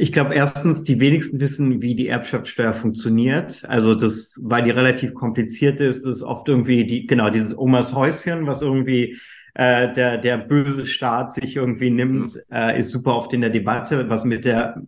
[0.00, 3.64] Ich glaube, erstens, die wenigsten wissen, wie die Erbschaftssteuer funktioniert.
[3.68, 8.46] Also das, weil die relativ kompliziert ist, ist oft irgendwie die, genau, dieses Omas Häuschen,
[8.46, 9.18] was irgendwie
[9.54, 12.40] äh, der, der böse Staat sich irgendwie nimmt, mhm.
[12.48, 14.80] äh, ist super oft in der Debatte, was mit der,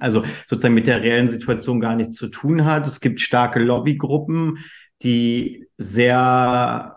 [0.00, 2.86] also sozusagen mit der reellen Situation gar nichts zu tun hat.
[2.86, 4.60] Es gibt starke Lobbygruppen,
[5.02, 6.96] die sehr,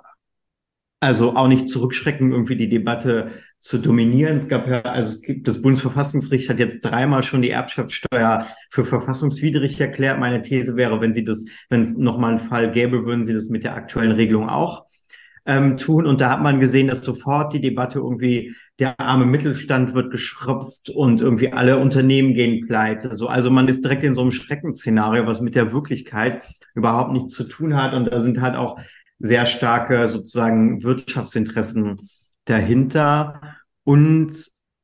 [1.02, 4.38] also auch nicht zurückschrecken, irgendwie die Debatte zu dominieren.
[4.38, 9.80] Es gab ja, also gibt, das Bundesverfassungsgericht hat jetzt dreimal schon die Erbschaftssteuer für verfassungswidrig
[9.80, 10.20] erklärt.
[10.20, 13.50] Meine These wäre, wenn sie das, wenn es nochmal einen Fall gäbe, würden sie das
[13.50, 14.86] mit der aktuellen Regelung auch
[15.46, 16.06] ähm, tun.
[16.06, 20.90] Und da hat man gesehen, dass sofort die Debatte irgendwie der arme Mittelstand wird geschröpft
[20.90, 23.16] und irgendwie alle Unternehmen gehen pleite.
[23.16, 26.44] So, also man ist direkt in so einem Schreckensszenario, was mit der Wirklichkeit
[26.76, 27.94] überhaupt nichts zu tun hat.
[27.94, 28.80] Und da sind halt auch
[29.20, 31.98] sehr starke sozusagen Wirtschaftsinteressen
[32.50, 33.42] dahinter.
[33.84, 34.34] Und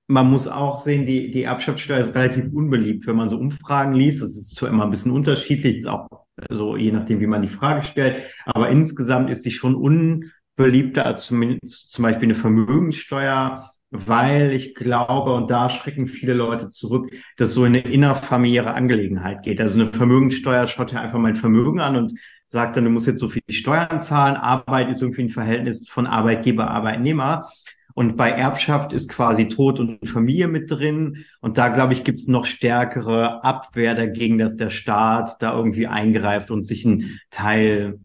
[0.08, 4.22] man muss auch sehen, die, die Erbschaftssteuer ist relativ unbeliebt, wenn man so Umfragen liest.
[4.22, 6.08] Das ist zwar immer ein bisschen unterschiedlich, ist auch
[6.50, 8.22] so je nachdem, wie man die Frage stellt.
[8.46, 15.34] Aber insgesamt ist die schon unbeliebter als zum, zum Beispiel eine Vermögenssteuer, weil ich glaube,
[15.34, 19.62] und da schrecken viele Leute zurück, dass so eine innerfamiliäre Angelegenheit geht.
[19.62, 22.14] Also eine Vermögenssteuer schaut ja einfach mein Vermögen an und
[22.54, 24.36] sagt dann, du musst jetzt so viel Steuern zahlen.
[24.38, 27.50] Arbeit ist irgendwie ein Verhältnis von Arbeitgeber, Arbeitnehmer.
[27.96, 31.26] Und bei Erbschaft ist quasi Tod und Familie mit drin.
[31.42, 35.88] Und da, glaube ich, gibt es noch stärkere Abwehr dagegen, dass der Staat da irgendwie
[35.88, 38.00] eingreift und sich einen Teil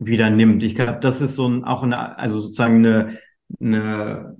[0.00, 0.64] wieder nimmt.
[0.64, 3.18] Ich glaube, das ist so ein, auch eine, also sozusagen eine,
[3.60, 4.36] eine,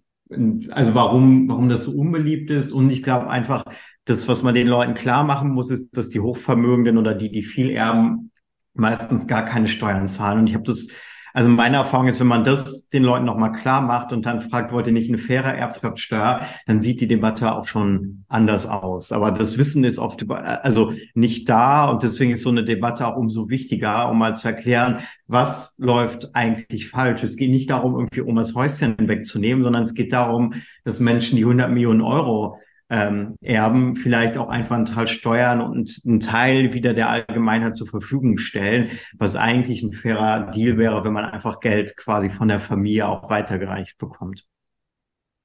[0.71, 2.73] also warum, warum das so unbeliebt ist.
[2.73, 3.65] Und ich glaube einfach,
[4.07, 7.45] das, was man den Leuten klar machen muss, ist, dass die Hochvermögenden oder die, die
[7.45, 8.32] viel erben,
[8.75, 10.41] meistens gar keine Steuern zahlen.
[10.41, 10.89] Und ich habe das,
[11.35, 14.73] also meine Erfahrung ist, wenn man das den Leuten nochmal klar macht und dann fragt,
[14.73, 19.13] wollt ihr nicht eine faire Erbschaftssteuer, dann sieht die Debatte auch schon anders aus.
[19.13, 23.17] Aber das Wissen ist oft also nicht da und deswegen ist so eine Debatte auch
[23.17, 27.23] umso wichtiger, um mal zu erklären, was läuft eigentlich falsch.
[27.23, 30.55] Es geht nicht darum, irgendwie um das Häuschen wegzunehmen, sondern es geht darum,
[30.85, 32.59] dass Menschen, die 100 Millionen Euro
[32.93, 37.87] ähm, Erben vielleicht auch einfach einen Teil steuern und einen Teil wieder der Allgemeinheit zur
[37.87, 42.61] Verfügung stellen, was eigentlich ein fairer Deal wäre, wenn man einfach Geld quasi von der
[42.61, 44.45] Familie auch weitergereicht bekommt.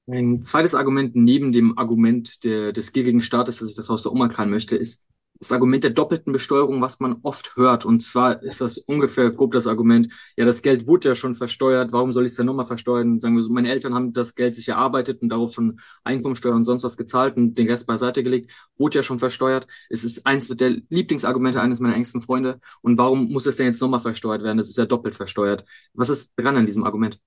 [0.06, 4.12] Ein zweites Argument neben dem Argument der, des gierigen Staates, dass ich das Haus der
[4.12, 5.06] Oma krallen möchte, ist
[5.40, 7.84] das Argument der doppelten Besteuerung, was man oft hört.
[7.84, 11.92] Und zwar ist das ungefähr grob das Argument, ja, das Geld wurde ja schon versteuert,
[11.92, 13.20] warum soll ich es denn nochmal versteuern?
[13.20, 16.64] Sagen wir so, meine Eltern haben das Geld sich erarbeitet und darauf schon Einkommensteuer und
[16.64, 19.66] sonst was gezahlt und den Rest beiseite gelegt, wurde ja schon versteuert.
[19.88, 22.60] Es ist eins der Lieblingsargumente eines meiner engsten Freunde.
[22.82, 24.58] Und warum muss es denn jetzt nochmal versteuert werden?
[24.58, 25.64] Das ist ja doppelt versteuert.
[25.94, 27.20] Was ist dran an diesem Argument?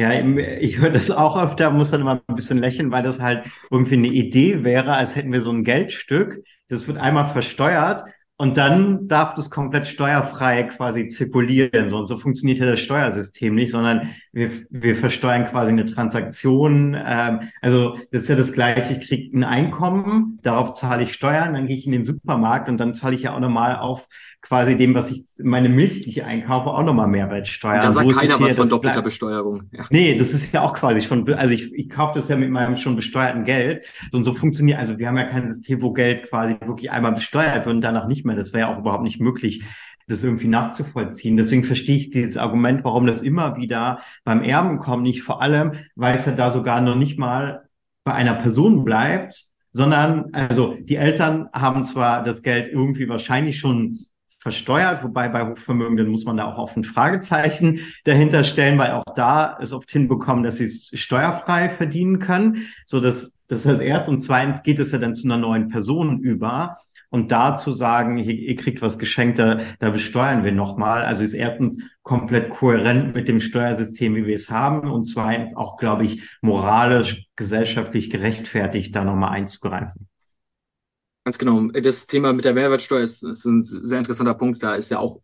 [0.00, 3.44] Ja, ich höre das auch öfter, muss dann immer ein bisschen lächeln, weil das halt
[3.70, 8.00] irgendwie eine Idee wäre, als hätten wir so ein Geldstück, das wird einmal versteuert
[8.40, 11.90] und dann darf das komplett steuerfrei quasi zirkulieren.
[11.90, 16.96] So, und so funktioniert ja das Steuersystem nicht, sondern wir, wir versteuern quasi eine Transaktion.
[16.98, 21.52] Ähm, also das ist ja das Gleiche, ich kriege ein Einkommen, darauf zahle ich Steuern,
[21.52, 24.08] dann gehe ich in den Supermarkt und dann zahle ich ja auch nochmal auf
[24.42, 27.80] quasi dem, was ich, meine Milch, die ich einkaufe, auch nochmal Mehrwertsteuer.
[27.80, 29.64] Da sagt so keiner was von doppelter Besteuerung.
[29.70, 29.84] Ja.
[29.90, 32.76] Nee, das ist ja auch quasi schon, also ich, ich kaufe das ja mit meinem
[32.76, 33.84] schon besteuerten Geld.
[34.10, 37.12] So und so funktioniert, also wir haben ja kein System, wo Geld quasi wirklich einmal
[37.12, 38.29] besteuert wird und danach nicht mehr.
[38.36, 39.64] Das wäre ja auch überhaupt nicht möglich
[40.10, 41.36] das irgendwie nachzuvollziehen.
[41.36, 45.72] Deswegen verstehe ich dieses Argument, warum das immer wieder beim Erben kommt, nicht vor allem,
[45.94, 47.68] weil es ja da sogar noch nicht mal
[48.04, 54.00] bei einer Person bleibt, sondern also die Eltern haben zwar das Geld irgendwie wahrscheinlich schon
[54.40, 59.04] versteuert, wobei bei Hochvermögenden muss man da auch auf ein Fragezeichen dahinter stellen, weil auch
[59.14, 62.66] da es oft hinbekommen, dass sie es steuerfrei verdienen können.
[62.86, 65.68] So dass das ist das erste und zweitens geht es ja dann zu einer neuen
[65.68, 66.76] Person über.
[67.10, 71.02] Und da zu sagen, ihr, ihr kriegt was geschenkt, da, da besteuern wir nochmal.
[71.02, 74.88] Also ist erstens komplett kohärent mit dem Steuersystem, wie wir es haben.
[74.88, 80.08] Und zweitens auch, glaube ich, moralisch, gesellschaftlich gerechtfertigt, da nochmal einzugreifen.
[81.24, 81.66] Ganz genau.
[81.68, 84.62] Das Thema mit der Mehrwertsteuer ist, ist ein sehr interessanter Punkt.
[84.62, 85.20] Da ist ja auch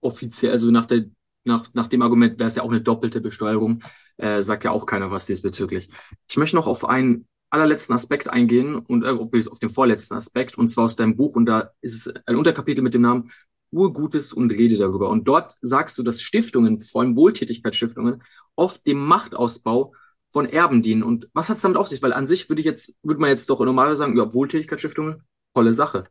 [0.00, 1.06] offiziell, also nach, der,
[1.44, 3.82] nach, nach dem Argument wäre es ja auch eine doppelte Besteuerung,
[4.18, 5.88] äh, sagt ja auch keiner was diesbezüglich.
[6.28, 10.68] Ich möchte noch auf einen allerletzten Aspekt eingehen und äh, auf den vorletzten Aspekt, und
[10.68, 11.36] zwar aus deinem Buch.
[11.36, 13.30] Und da ist es ein Unterkapitel mit dem Namen
[13.70, 15.08] Urgutes und Rede darüber.
[15.08, 18.22] Und dort sagst du, dass Stiftungen, vor allem Wohltätigkeitsstiftungen,
[18.56, 19.94] oft dem Machtausbau
[20.32, 21.02] von Erben dienen.
[21.02, 22.02] Und was hat es damit auf sich?
[22.02, 25.22] Weil an sich würde ich jetzt, würde man jetzt doch normalerweise sagen, ja, Wohltätigkeitsstiftungen,
[25.54, 26.08] tolle Sache.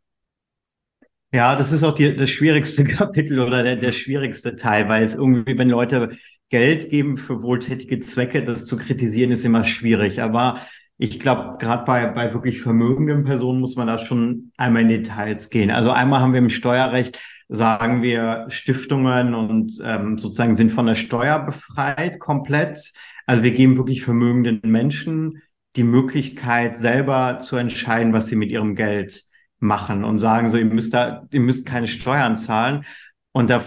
[1.33, 5.15] Ja, das ist auch die, das schwierigste Kapitel oder der, der schwierigste Teil, weil es
[5.15, 6.09] irgendwie, wenn Leute
[6.49, 10.21] Geld geben für wohltätige Zwecke, das zu kritisieren ist immer schwierig.
[10.21, 10.61] Aber
[11.03, 15.49] ich glaube, gerade bei, bei wirklich vermögenden Personen muss man da schon einmal in Details
[15.49, 15.69] gehen.
[15.69, 20.95] Also einmal haben wir im Steuerrecht, sagen wir, Stiftungen und ähm, sozusagen sind von der
[20.95, 22.93] Steuer befreit komplett.
[23.25, 25.41] Also wir geben wirklich vermögenden Menschen
[25.75, 29.25] die Möglichkeit, selber zu entscheiden, was sie mit ihrem Geld
[29.59, 32.85] machen und sagen so, ihr müsst da, ihr müsst keine Steuern zahlen.
[33.33, 33.65] Und da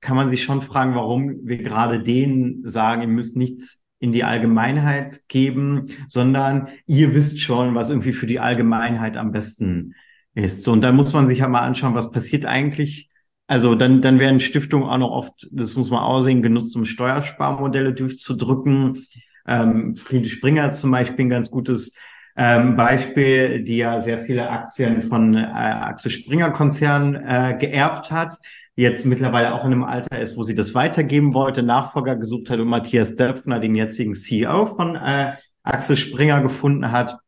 [0.00, 4.24] kann man sich schon fragen, warum wir gerade denen sagen, ihr müsst nichts in die
[4.24, 9.94] Allgemeinheit geben, sondern ihr wisst schon, was irgendwie für die Allgemeinheit am besten
[10.34, 10.62] ist.
[10.64, 13.10] So, und dann muss man sich ja mal anschauen, was passiert eigentlich,
[13.46, 17.92] also dann, dann werden Stiftungen auch noch oft, das muss man aussehen, genutzt, um Steuersparmodelle
[17.92, 19.06] durchzudrücken.
[19.46, 21.94] Ähm, Friede Springer zum Beispiel ein ganz gutes
[22.36, 28.36] ähm, Beispiel, die ja sehr viele Aktien von äh, Axel Springer Konzern äh, geerbt hat,
[28.76, 32.58] jetzt mittlerweile auch in einem Alter ist, wo sie das weitergeben wollte, Nachfolger gesucht hat
[32.58, 37.18] und Matthias Döpfner, den jetzigen CEO von äh, Axel Springer gefunden hat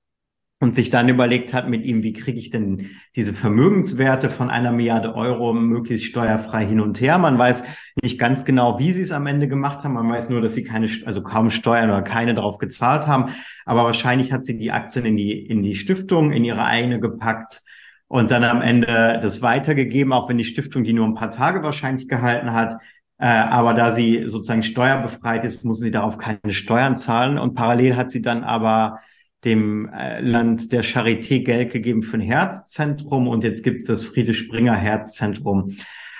[0.58, 4.72] und sich dann überlegt hat mit ihm, wie kriege ich denn diese Vermögenswerte von einer
[4.72, 7.18] Milliarde Euro möglichst steuerfrei hin und her.
[7.18, 7.62] Man weiß
[8.02, 9.94] nicht ganz genau, wie sie es am Ende gemacht haben.
[9.94, 13.34] Man weiß nur, dass sie keine, also kaum Steuern oder keine darauf gezahlt haben.
[13.66, 17.62] Aber wahrscheinlich hat sie die Aktien in die, in die Stiftung, in ihre eigene gepackt
[18.08, 21.62] und dann am Ende das weitergegeben, auch wenn die Stiftung die nur ein paar Tage
[21.62, 22.74] wahrscheinlich gehalten hat.
[23.18, 27.38] Äh, aber da sie sozusagen steuerbefreit ist, muss sie darauf keine Steuern zahlen.
[27.38, 29.00] Und parallel hat sie dann aber
[29.44, 34.34] dem äh, Land der Charité Geld gegeben für ein Herzzentrum und jetzt gibt's das Friede
[34.34, 35.76] Springer Herzzentrum.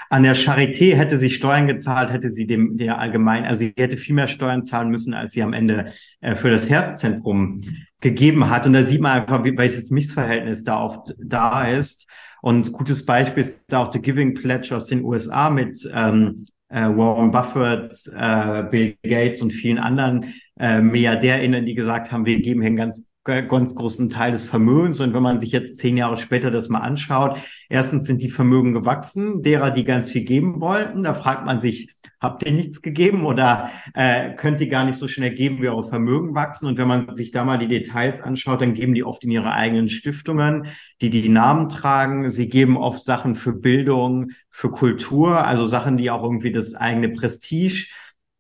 [0.09, 3.97] An der Charité hätte sie Steuern gezahlt, hätte sie dem der allgemein, also sie hätte
[3.97, 7.63] viel mehr Steuern zahlen müssen, als sie am Ende äh, für das Herzzentrum
[8.07, 8.67] gegeben hat.
[8.67, 12.07] Und da sieht man einfach, wie welches Missverhältnis da oft da ist.
[12.41, 17.33] Und gutes Beispiel ist auch The Giving Pledge aus den USA mit ähm, äh, Warren
[17.33, 22.69] Buffett, äh, Bill Gates und vielen anderen äh, MilliardärInnen, die gesagt haben, wir geben hier
[22.69, 25.01] einen ganz ganz großen Teil des Vermögens.
[25.01, 28.73] Und wenn man sich jetzt zehn Jahre später das mal anschaut, erstens sind die Vermögen
[28.73, 31.03] gewachsen, derer, die ganz viel geben wollten.
[31.03, 35.09] Da fragt man sich, habt ihr nichts gegeben oder äh, könnt ihr gar nicht so
[35.09, 36.67] schnell geben, wie eure Vermögen wachsen?
[36.67, 39.53] Und wenn man sich da mal die Details anschaut, dann geben die oft in ihre
[39.53, 40.69] eigenen Stiftungen,
[41.01, 42.31] die die Namen tragen.
[42.31, 47.11] Sie geben oft Sachen für Bildung, für Kultur, also Sachen, die auch irgendwie das eigene
[47.11, 47.89] Prestige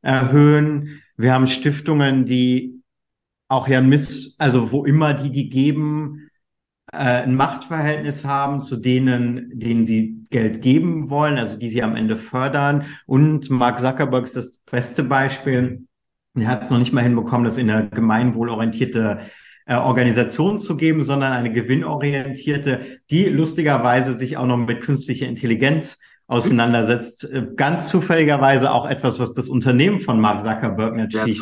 [0.02, 1.02] erhöhen.
[1.16, 2.75] Wir haben Stiftungen, die
[3.48, 6.28] auch ja Miss, also wo immer die die geben,
[6.92, 11.96] äh, ein Machtverhältnis haben zu denen, denen sie Geld geben wollen, also die sie am
[11.96, 12.84] Ende fördern.
[13.06, 15.86] Und Mark Zuckerberg ist das beste Beispiel.
[16.34, 19.20] Er hat es noch nicht mal hinbekommen, das in eine gemeinwohlorientierte
[19.66, 26.00] äh, Organisation zu geben, sondern eine gewinnorientierte, die lustigerweise sich auch noch mit künstlicher Intelligenz
[26.28, 27.30] auseinandersetzt.
[27.30, 31.40] Äh, ganz zufälligerweise auch etwas, was das Unternehmen von Mark Zuckerberg natürlich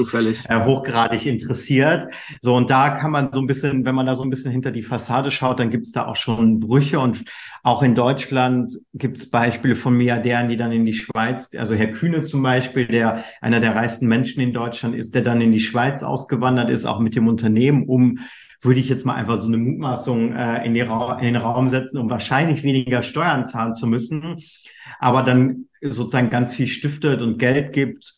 [0.48, 2.08] äh, hochgradig interessiert.
[2.40, 4.72] So, und da kann man so ein bisschen, wenn man da so ein bisschen hinter
[4.72, 7.00] die Fassade schaut, dann gibt es da auch schon Brüche.
[7.00, 7.24] Und
[7.62, 11.88] auch in Deutschland gibt es Beispiele von Milliardären, die dann in die Schweiz, also Herr
[11.88, 15.60] Kühne zum Beispiel, der einer der reichsten Menschen in Deutschland ist, der dann in die
[15.60, 18.18] Schweiz ausgewandert ist, auch mit dem Unternehmen, um
[18.64, 21.98] würde ich jetzt mal einfach so eine Mutmaßung äh, in, Ra in den Raum setzen,
[21.98, 24.38] um wahrscheinlich weniger Steuern zahlen zu müssen,
[24.98, 28.14] aber dann sozusagen ganz viel stiftet und Geld gibt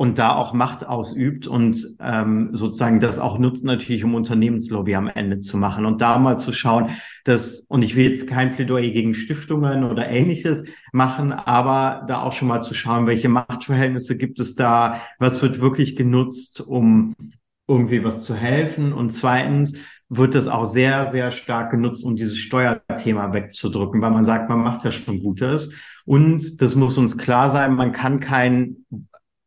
[0.00, 5.08] und da auch Macht ausübt und ähm, sozusagen das auch nutzt natürlich, um Unternehmenslobby am
[5.08, 6.88] Ende zu machen und da mal zu schauen,
[7.24, 12.32] dass, und ich will jetzt kein Plädoyer gegen Stiftungen oder ähnliches machen, aber da auch
[12.32, 17.14] schon mal zu schauen, welche Machtverhältnisse gibt es da, was wird wirklich genutzt, um
[17.70, 18.92] irgendwie was zu helfen.
[18.92, 19.76] Und zweitens
[20.08, 24.60] wird das auch sehr, sehr stark genutzt, um dieses Steuerthema wegzudrücken, weil man sagt, man
[24.60, 25.72] macht ja schon Gutes.
[26.04, 28.84] Und das muss uns klar sein, man kann keinen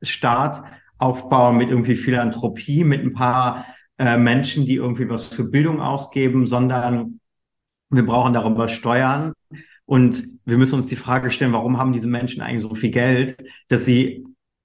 [0.01, 0.63] Staat
[0.97, 3.65] aufbauen mit irgendwie Philanthropie, mit ein paar
[3.97, 7.19] äh, Menschen, die irgendwie was für Bildung ausgeben, sondern
[7.89, 9.33] wir brauchen darüber Steuern.
[9.85, 13.35] Und wir müssen uns die Frage stellen, warum haben diese Menschen eigentlich so viel Geld,
[13.67, 14.23] dass sie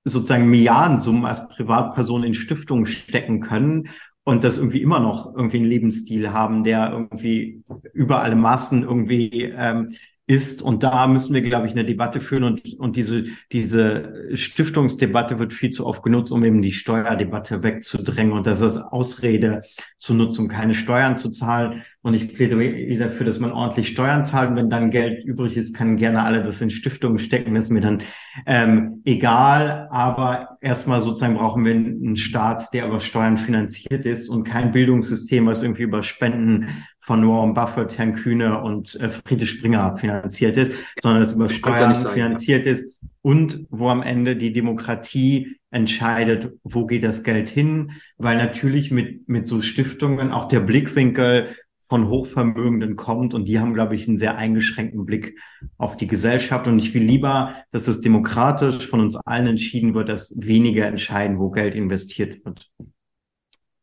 [0.09, 3.88] sozusagen Milliardensummen als Privatperson in Stiftungen stecken können
[4.25, 9.44] und das irgendwie immer noch irgendwie einen Lebensstil haben, der irgendwie über alle Maßen irgendwie
[9.57, 9.94] ähm,
[10.29, 10.62] ist.
[10.62, 12.45] Und da müssen wir, glaube ich, eine Debatte führen.
[12.45, 18.35] Und, und diese, diese Stiftungsdebatte wird viel zu oft genutzt, um eben die Steuerdebatte wegzudrängen.
[18.35, 19.62] Und das ist Ausrede
[19.99, 21.83] zu nutzen, um keine Steuern zu zahlen.
[22.03, 24.51] Und ich plädiere dafür, dass man ordentlich Steuern zahlt.
[24.51, 27.55] Und wenn dann Geld übrig ist, kann gerne alle das in Stiftungen stecken.
[27.55, 28.03] Das ist mir dann
[28.47, 29.88] ähm, egal.
[29.91, 35.47] Aber erstmal sozusagen brauchen wir einen Staat, der über Steuern finanziert ist und kein Bildungssystem,
[35.47, 36.69] was irgendwie über Spenden
[37.09, 41.94] von Warren Buffett, Herrn Kühne und äh, Friedrich Springer finanziert ist, sondern es über Steuern
[41.94, 42.73] ja finanziert ja.
[42.73, 48.90] ist und wo am Ende die Demokratie entscheidet, wo geht das Geld hin, weil natürlich
[48.90, 54.07] mit, mit so Stiftungen auch der Blickwinkel von Hochvermögenden kommt und die haben, glaube ich,
[54.07, 55.40] einen sehr eingeschränkten Blick
[55.79, 60.11] auf die Gesellschaft und ich will lieber, dass es demokratisch von uns allen entschieden wird,
[60.11, 62.71] dass weniger entscheiden, wo Geld investiert wird.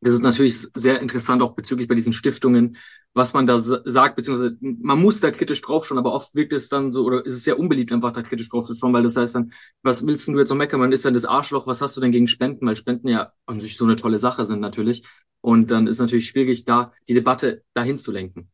[0.01, 2.77] Das ist natürlich sehr interessant, auch bezüglich bei diesen Stiftungen,
[3.15, 6.91] was man da sagt, beziehungsweise man muss da kritisch draufschauen, aber oft wirkt es dann
[6.91, 9.35] so, oder ist es sehr unbeliebt, einfach da kritisch drauf zu schauen, weil das heißt
[9.35, 10.81] dann, was willst du jetzt noch meckern?
[10.81, 12.67] Man ist dann das Arschloch, was hast du denn gegen Spenden?
[12.67, 15.03] Weil Spenden ja an sich so eine tolle Sache sind natürlich.
[15.39, 18.51] Und dann ist natürlich schwierig, da die Debatte dahin zu lenken.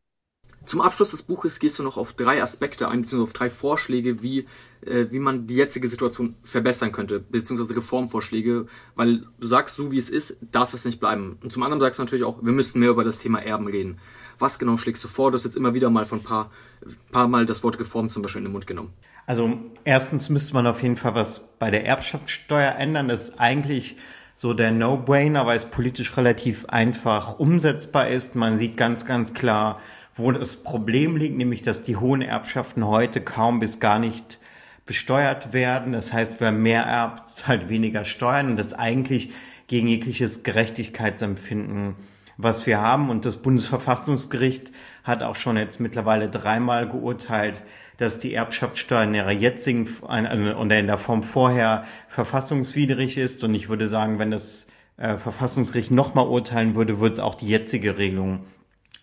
[0.66, 4.22] Zum Abschluss des Buches gehst du noch auf drei Aspekte ein, beziehungsweise auf drei Vorschläge,
[4.22, 4.46] wie,
[4.82, 9.98] äh, wie man die jetzige Situation verbessern könnte, beziehungsweise Reformvorschläge, weil du sagst, so wie
[9.98, 11.38] es ist, darf es nicht bleiben.
[11.42, 13.98] Und zum anderen sagst du natürlich auch, wir müssen mehr über das Thema Erben reden.
[14.38, 15.30] Was genau schlägst du vor?
[15.30, 16.50] Du hast jetzt immer wieder mal von ein paar,
[17.10, 18.92] paar Mal das Wort Reform zum Beispiel in den Mund genommen.
[19.26, 19.52] Also
[19.84, 23.08] erstens müsste man auf jeden Fall was bei der Erbschaftssteuer ändern.
[23.08, 23.96] Das ist eigentlich
[24.36, 28.34] so der No-Brainer, weil es politisch relativ einfach umsetzbar ist.
[28.34, 29.80] Man sieht ganz, ganz klar,
[30.14, 34.38] wo das Problem liegt, nämlich dass die hohen Erbschaften heute kaum bis gar nicht
[34.84, 35.92] besteuert werden.
[35.92, 39.32] Das heißt, wer mehr erbt, zahlt weniger Steuern und das eigentlich
[39.68, 41.94] gegen jegliches Gerechtigkeitsempfinden,
[42.36, 43.08] was wir haben.
[43.08, 44.72] Und das Bundesverfassungsgericht
[45.04, 47.62] hat auch schon jetzt mittlerweile dreimal geurteilt,
[47.96, 53.44] dass die Erbschaftssteuer in ihrer jetzigen und in der Form vorher verfassungswidrig ist.
[53.44, 57.48] Und ich würde sagen, wenn das äh, Verfassungsgericht nochmal urteilen würde, würde es auch die
[57.48, 58.40] jetzige Regelung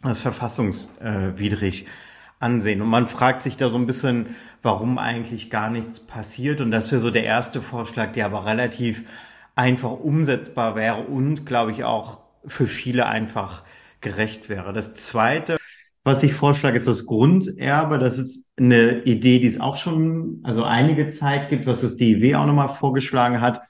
[0.01, 1.88] als verfassungswidrig
[2.39, 2.81] ansehen.
[2.81, 6.62] Und man fragt sich da so ein bisschen, warum eigentlich gar nichts passiert.
[6.62, 9.03] Und das wäre so der erste Vorschlag, der aber relativ
[9.55, 13.63] einfach umsetzbar wäre und, glaube ich, auch für viele einfach
[14.01, 14.71] gerecht wäre.
[14.71, 15.57] Das zweite,
[16.05, 17.99] was ich vorschlage, ist das Grunderbe.
[17.99, 22.35] Das ist eine Idee, die es auch schon, also einige Zeit gibt, was das DIW
[22.35, 23.62] auch nochmal vorgeschlagen hat.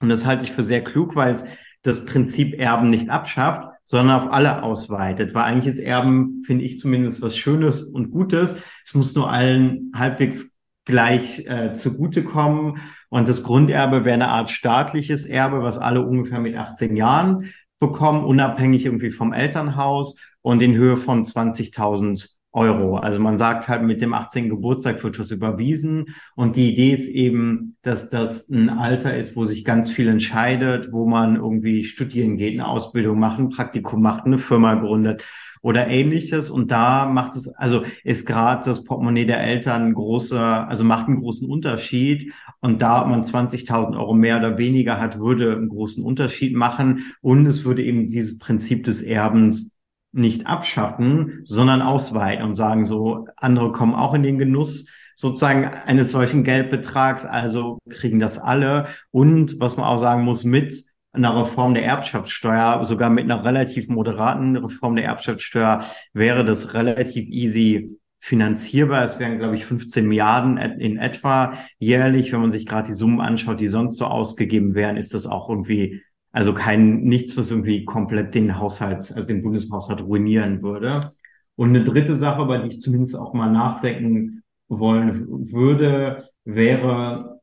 [0.00, 1.44] Und das halte ich für sehr klug, weil es
[1.82, 5.34] das Prinzip Erben nicht abschafft, sondern auf alle ausweitet.
[5.34, 8.56] Weil eigentlich ist Erben, finde ich zumindest, was Schönes und Gutes.
[8.84, 12.78] Es muss nur allen halbwegs gleich äh, zugutekommen.
[13.08, 18.24] Und das Grunderbe wäre eine Art staatliches Erbe, was alle ungefähr mit 18 Jahren bekommen,
[18.24, 22.96] unabhängig irgendwie vom Elternhaus und in Höhe von 20.000 Euro.
[22.96, 24.48] Also man sagt halt, mit dem 18.
[24.48, 26.14] Geburtstag wird was überwiesen.
[26.34, 30.90] Und die Idee ist eben, dass das ein Alter ist, wo sich ganz viel entscheidet,
[30.90, 35.22] wo man irgendwie studieren geht, eine Ausbildung macht, ein Praktikum macht, eine Firma gründet
[35.60, 36.48] oder ähnliches.
[36.48, 41.20] Und da macht es, also ist gerade das Portemonnaie der Eltern großer, also macht einen
[41.20, 42.32] großen Unterschied.
[42.60, 47.12] Und da man 20.000 Euro mehr oder weniger hat, würde einen großen Unterschied machen.
[47.20, 49.75] Und es würde eben dieses Prinzip des Erbens
[50.16, 56.12] nicht abschaffen, sondern ausweiten und sagen so, andere kommen auch in den Genuss sozusagen eines
[56.12, 57.24] solchen Geldbetrags.
[57.24, 58.86] Also kriegen das alle.
[59.10, 63.88] Und was man auch sagen muss, mit einer Reform der Erbschaftssteuer, sogar mit einer relativ
[63.88, 69.04] moderaten Reform der Erbschaftssteuer, wäre das relativ easy finanzierbar.
[69.04, 72.32] Es wären, glaube ich, 15 Milliarden in etwa jährlich.
[72.32, 75.48] Wenn man sich gerade die Summen anschaut, die sonst so ausgegeben wären, ist das auch
[75.48, 76.02] irgendwie,
[76.36, 81.12] also kein, nichts, was irgendwie komplett den Haushalt, also den Bundeshaushalt ruinieren würde.
[81.54, 87.40] Und eine dritte Sache, über die ich zumindest auch mal nachdenken wollen würde, wäre,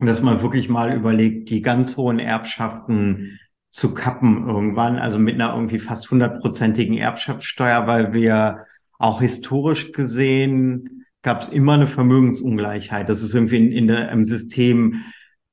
[0.00, 5.54] dass man wirklich mal überlegt, die ganz hohen Erbschaften zu kappen irgendwann, also mit einer
[5.54, 8.66] irgendwie fast hundertprozentigen Erbschaftssteuer, weil wir
[8.98, 13.08] auch historisch gesehen gab es immer eine Vermögensungleichheit.
[13.08, 15.06] Das ist irgendwie in, in der, im System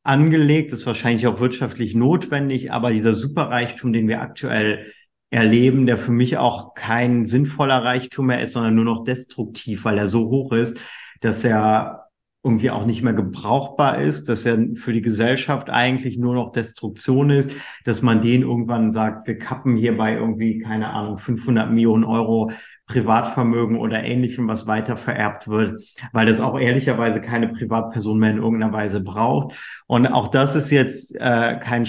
[0.03, 4.91] angelegt, ist wahrscheinlich auch wirtschaftlich notwendig, aber dieser Superreichtum, den wir aktuell
[5.29, 9.97] erleben, der für mich auch kein sinnvoller Reichtum mehr ist, sondern nur noch destruktiv, weil
[9.97, 10.79] er so hoch ist,
[11.21, 12.03] dass er
[12.43, 17.29] irgendwie auch nicht mehr gebrauchbar ist, dass er für die Gesellschaft eigentlich nur noch Destruktion
[17.29, 17.51] ist,
[17.85, 22.51] dass man den irgendwann sagt, wir kappen hierbei irgendwie, keine Ahnung, 500 Millionen Euro
[22.93, 25.81] Privatvermögen oder ähnlichem, was weiter vererbt wird,
[26.11, 29.55] weil das auch ehrlicherweise keine Privatperson mehr in irgendeiner Weise braucht.
[29.87, 31.87] Und auch das ist jetzt äh, kein,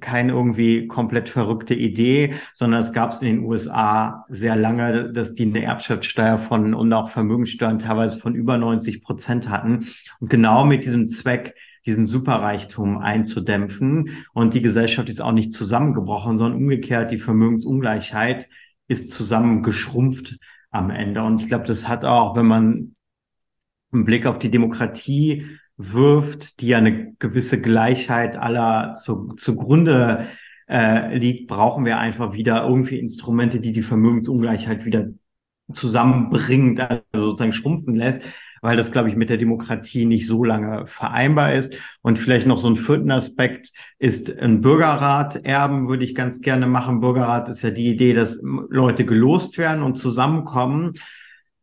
[0.00, 5.34] kein irgendwie komplett verrückte Idee, sondern es gab es in den USA sehr lange, dass
[5.34, 9.86] die eine Erbschaftssteuer von und auch Vermögenssteuern teilweise von über 90 Prozent hatten.
[10.20, 11.54] Und genau mit diesem Zweck,
[11.84, 14.26] diesen Superreichtum einzudämpfen.
[14.32, 18.48] Und die Gesellschaft ist auch nicht zusammengebrochen, sondern umgekehrt die Vermögensungleichheit
[18.88, 20.38] ist zusammengeschrumpft
[20.70, 21.22] am Ende.
[21.22, 22.96] Und ich glaube, das hat auch, wenn man
[23.92, 30.26] einen Blick auf die Demokratie wirft, die ja eine gewisse Gleichheit aller zu, zugrunde
[30.68, 35.08] äh, liegt, brauchen wir einfach wieder irgendwie Instrumente, die die Vermögensungleichheit wieder
[35.72, 38.22] zusammenbringt, also sozusagen schrumpfen lässt
[38.66, 41.78] weil das, glaube ich, mit der Demokratie nicht so lange vereinbar ist.
[42.02, 46.66] Und vielleicht noch so ein vierten Aspekt ist ein Bürgerrat erben, würde ich ganz gerne
[46.66, 46.98] machen.
[46.98, 50.94] Bürgerrat ist ja die Idee, dass Leute gelost werden und zusammenkommen.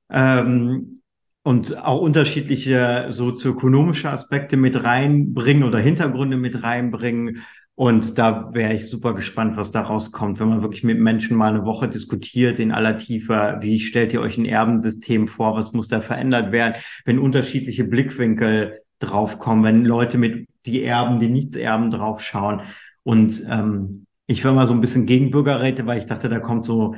[0.09, 1.01] Ähm,
[1.43, 7.43] und auch unterschiedliche sozioökonomische Aspekte mit reinbringen oder Hintergründe mit reinbringen
[7.75, 11.53] und da wäre ich super gespannt, was da rauskommt, wenn man wirklich mit Menschen mal
[11.53, 13.57] eine Woche diskutiert in aller Tiefe.
[13.61, 15.55] Wie stellt ihr euch ein Erbensystem vor?
[15.55, 16.75] Was muss da verändert werden?
[17.03, 22.61] Wenn unterschiedliche Blickwinkel draufkommen, wenn Leute mit die Erben, die nichts erben, draufschauen.
[23.01, 26.65] Und ähm, ich war mal so ein bisschen gegen Bürgerräte, weil ich dachte, da kommt
[26.65, 26.95] so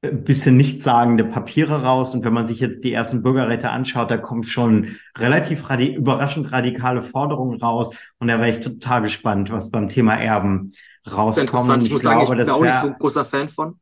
[0.00, 2.14] bisschen nichtssagende Papiere raus.
[2.14, 6.52] Und wenn man sich jetzt die ersten Bürgerräte anschaut, da kommen schon relativ radi überraschend
[6.52, 7.94] radikale Forderungen raus.
[8.18, 10.72] Und da wäre ich total gespannt, was beim Thema Erben
[11.10, 11.82] rauskommt.
[11.82, 13.80] Ich muss glaube, sagen, ich bin auch nicht so ein großer Fan von.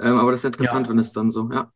[0.00, 0.90] Ähm, aber das ist interessant, ja.
[0.90, 1.70] wenn es dann so, ja.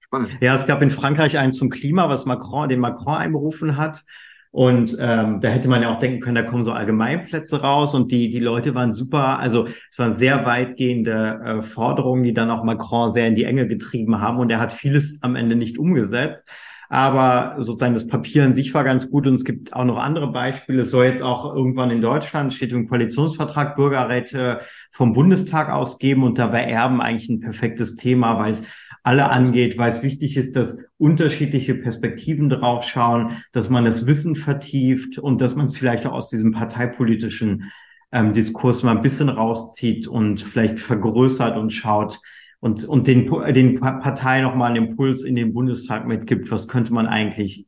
[0.00, 0.36] Spannend.
[0.40, 4.04] Ja, es gab in Frankreich einen zum Klima, was Macron, den Macron einberufen hat.
[4.52, 8.10] Und ähm, da hätte man ja auch denken können, da kommen so Allgemeinplätze raus und
[8.10, 12.64] die, die Leute waren super, also es waren sehr weitgehende äh, Forderungen, die dann auch
[12.64, 16.48] Macron sehr in die Enge getrieben haben und er hat vieles am Ende nicht umgesetzt.
[16.92, 20.32] Aber sozusagen das Papier an sich war ganz gut und es gibt auch noch andere
[20.32, 20.82] Beispiele.
[20.82, 26.40] Es soll jetzt auch irgendwann in Deutschland, steht im Koalitionsvertrag, Bürgerräte vom Bundestag ausgeben und
[26.40, 28.64] da wäre Erben eigentlich ein perfektes Thema, weil es
[29.02, 35.18] alle angeht, weil es wichtig ist, dass unterschiedliche Perspektiven draufschauen, dass man das Wissen vertieft
[35.18, 37.70] und dass man es vielleicht auch aus diesem parteipolitischen
[38.12, 42.20] ähm, Diskurs mal ein bisschen rauszieht und vielleicht vergrößert und schaut
[42.60, 47.06] und, und den, den Parteien nochmal einen Impuls in den Bundestag mitgibt, was könnte man
[47.06, 47.66] eigentlich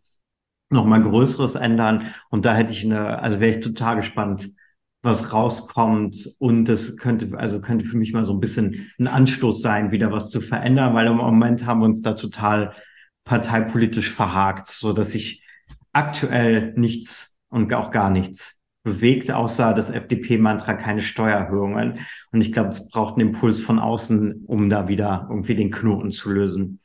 [0.69, 2.13] nochmal Größeres ändern.
[2.31, 4.51] Und da hätte ich eine, also wäre ich total gespannt,
[5.03, 9.61] was rauskommt und das könnte, also könnte für mich mal so ein bisschen ein Anstoß
[9.61, 12.75] sein, wieder was zu verändern, weil im Moment haben wir uns da total
[13.25, 15.45] parteipolitisch verhakt, so dass sich
[15.93, 22.01] aktuell nichts und auch gar nichts bewegt, außer das FDP-Mantra keine Steuererhöhungen.
[22.33, 26.11] Und ich glaube, es braucht einen Impuls von außen, um da wieder irgendwie den Knoten
[26.11, 26.81] zu lösen.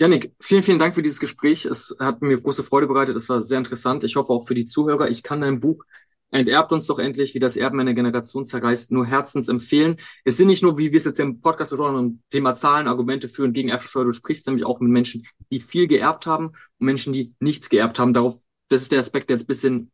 [0.00, 1.64] Janik, vielen, vielen Dank für dieses Gespräch.
[1.64, 3.16] Es hat mir große Freude bereitet.
[3.16, 4.04] Es war sehr interessant.
[4.04, 5.08] Ich hoffe auch für die Zuhörer.
[5.08, 5.84] Ich kann dein Buch
[6.30, 9.96] Enterbt uns doch endlich, wie das Erben einer Generation zerreißt, nur herzens empfehlen.
[10.24, 13.44] Es sind nicht nur, wie wir es jetzt im Podcast besprochen Thema Zahlen, Argumente für
[13.44, 14.06] und gegen Erbschaftssteuer.
[14.06, 17.98] Du sprichst nämlich auch mit Menschen, die viel geerbt haben und Menschen, die nichts geerbt
[17.98, 18.12] haben.
[18.12, 19.92] Darauf, das ist der Aspekt, der jetzt bisschen,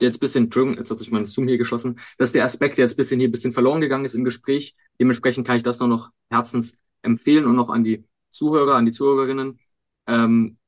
[0.00, 2.00] der jetzt bisschen, Entschuldigung, jetzt hat sich mein Zoom hier geschossen.
[2.18, 4.74] Das ist der Aspekt, der jetzt bisschen hier bisschen verloren gegangen ist im Gespräch.
[5.00, 8.92] Dementsprechend kann ich das nur noch herzens empfehlen und noch an die Zuhörer, an die
[8.92, 9.60] Zuhörerinnen.
[10.08, 10.58] Ähm,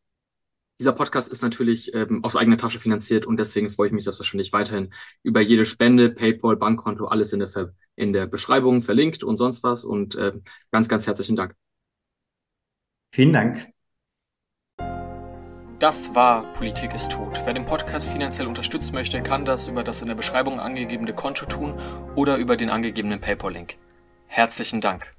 [0.81, 4.53] dieser Podcast ist natürlich ähm, aus eigener Tasche finanziert und deswegen freue ich mich selbstverständlich
[4.55, 9.37] weiterhin über jede Spende, PayPal, Bankkonto, alles in der, Ver in der Beschreibung verlinkt und
[9.37, 9.85] sonst was.
[9.85, 10.33] Und äh,
[10.73, 11.55] ganz, ganz herzlichen Dank.
[13.13, 13.69] Vielen Dank.
[15.79, 17.39] Das war Politik ist tot.
[17.45, 21.45] Wer den Podcast finanziell unterstützen möchte, kann das über das in der Beschreibung angegebene Konto
[21.45, 21.79] tun
[22.17, 23.77] oder über den angegebenen PayPal-Link.
[24.29, 25.15] Herzlichen Dank.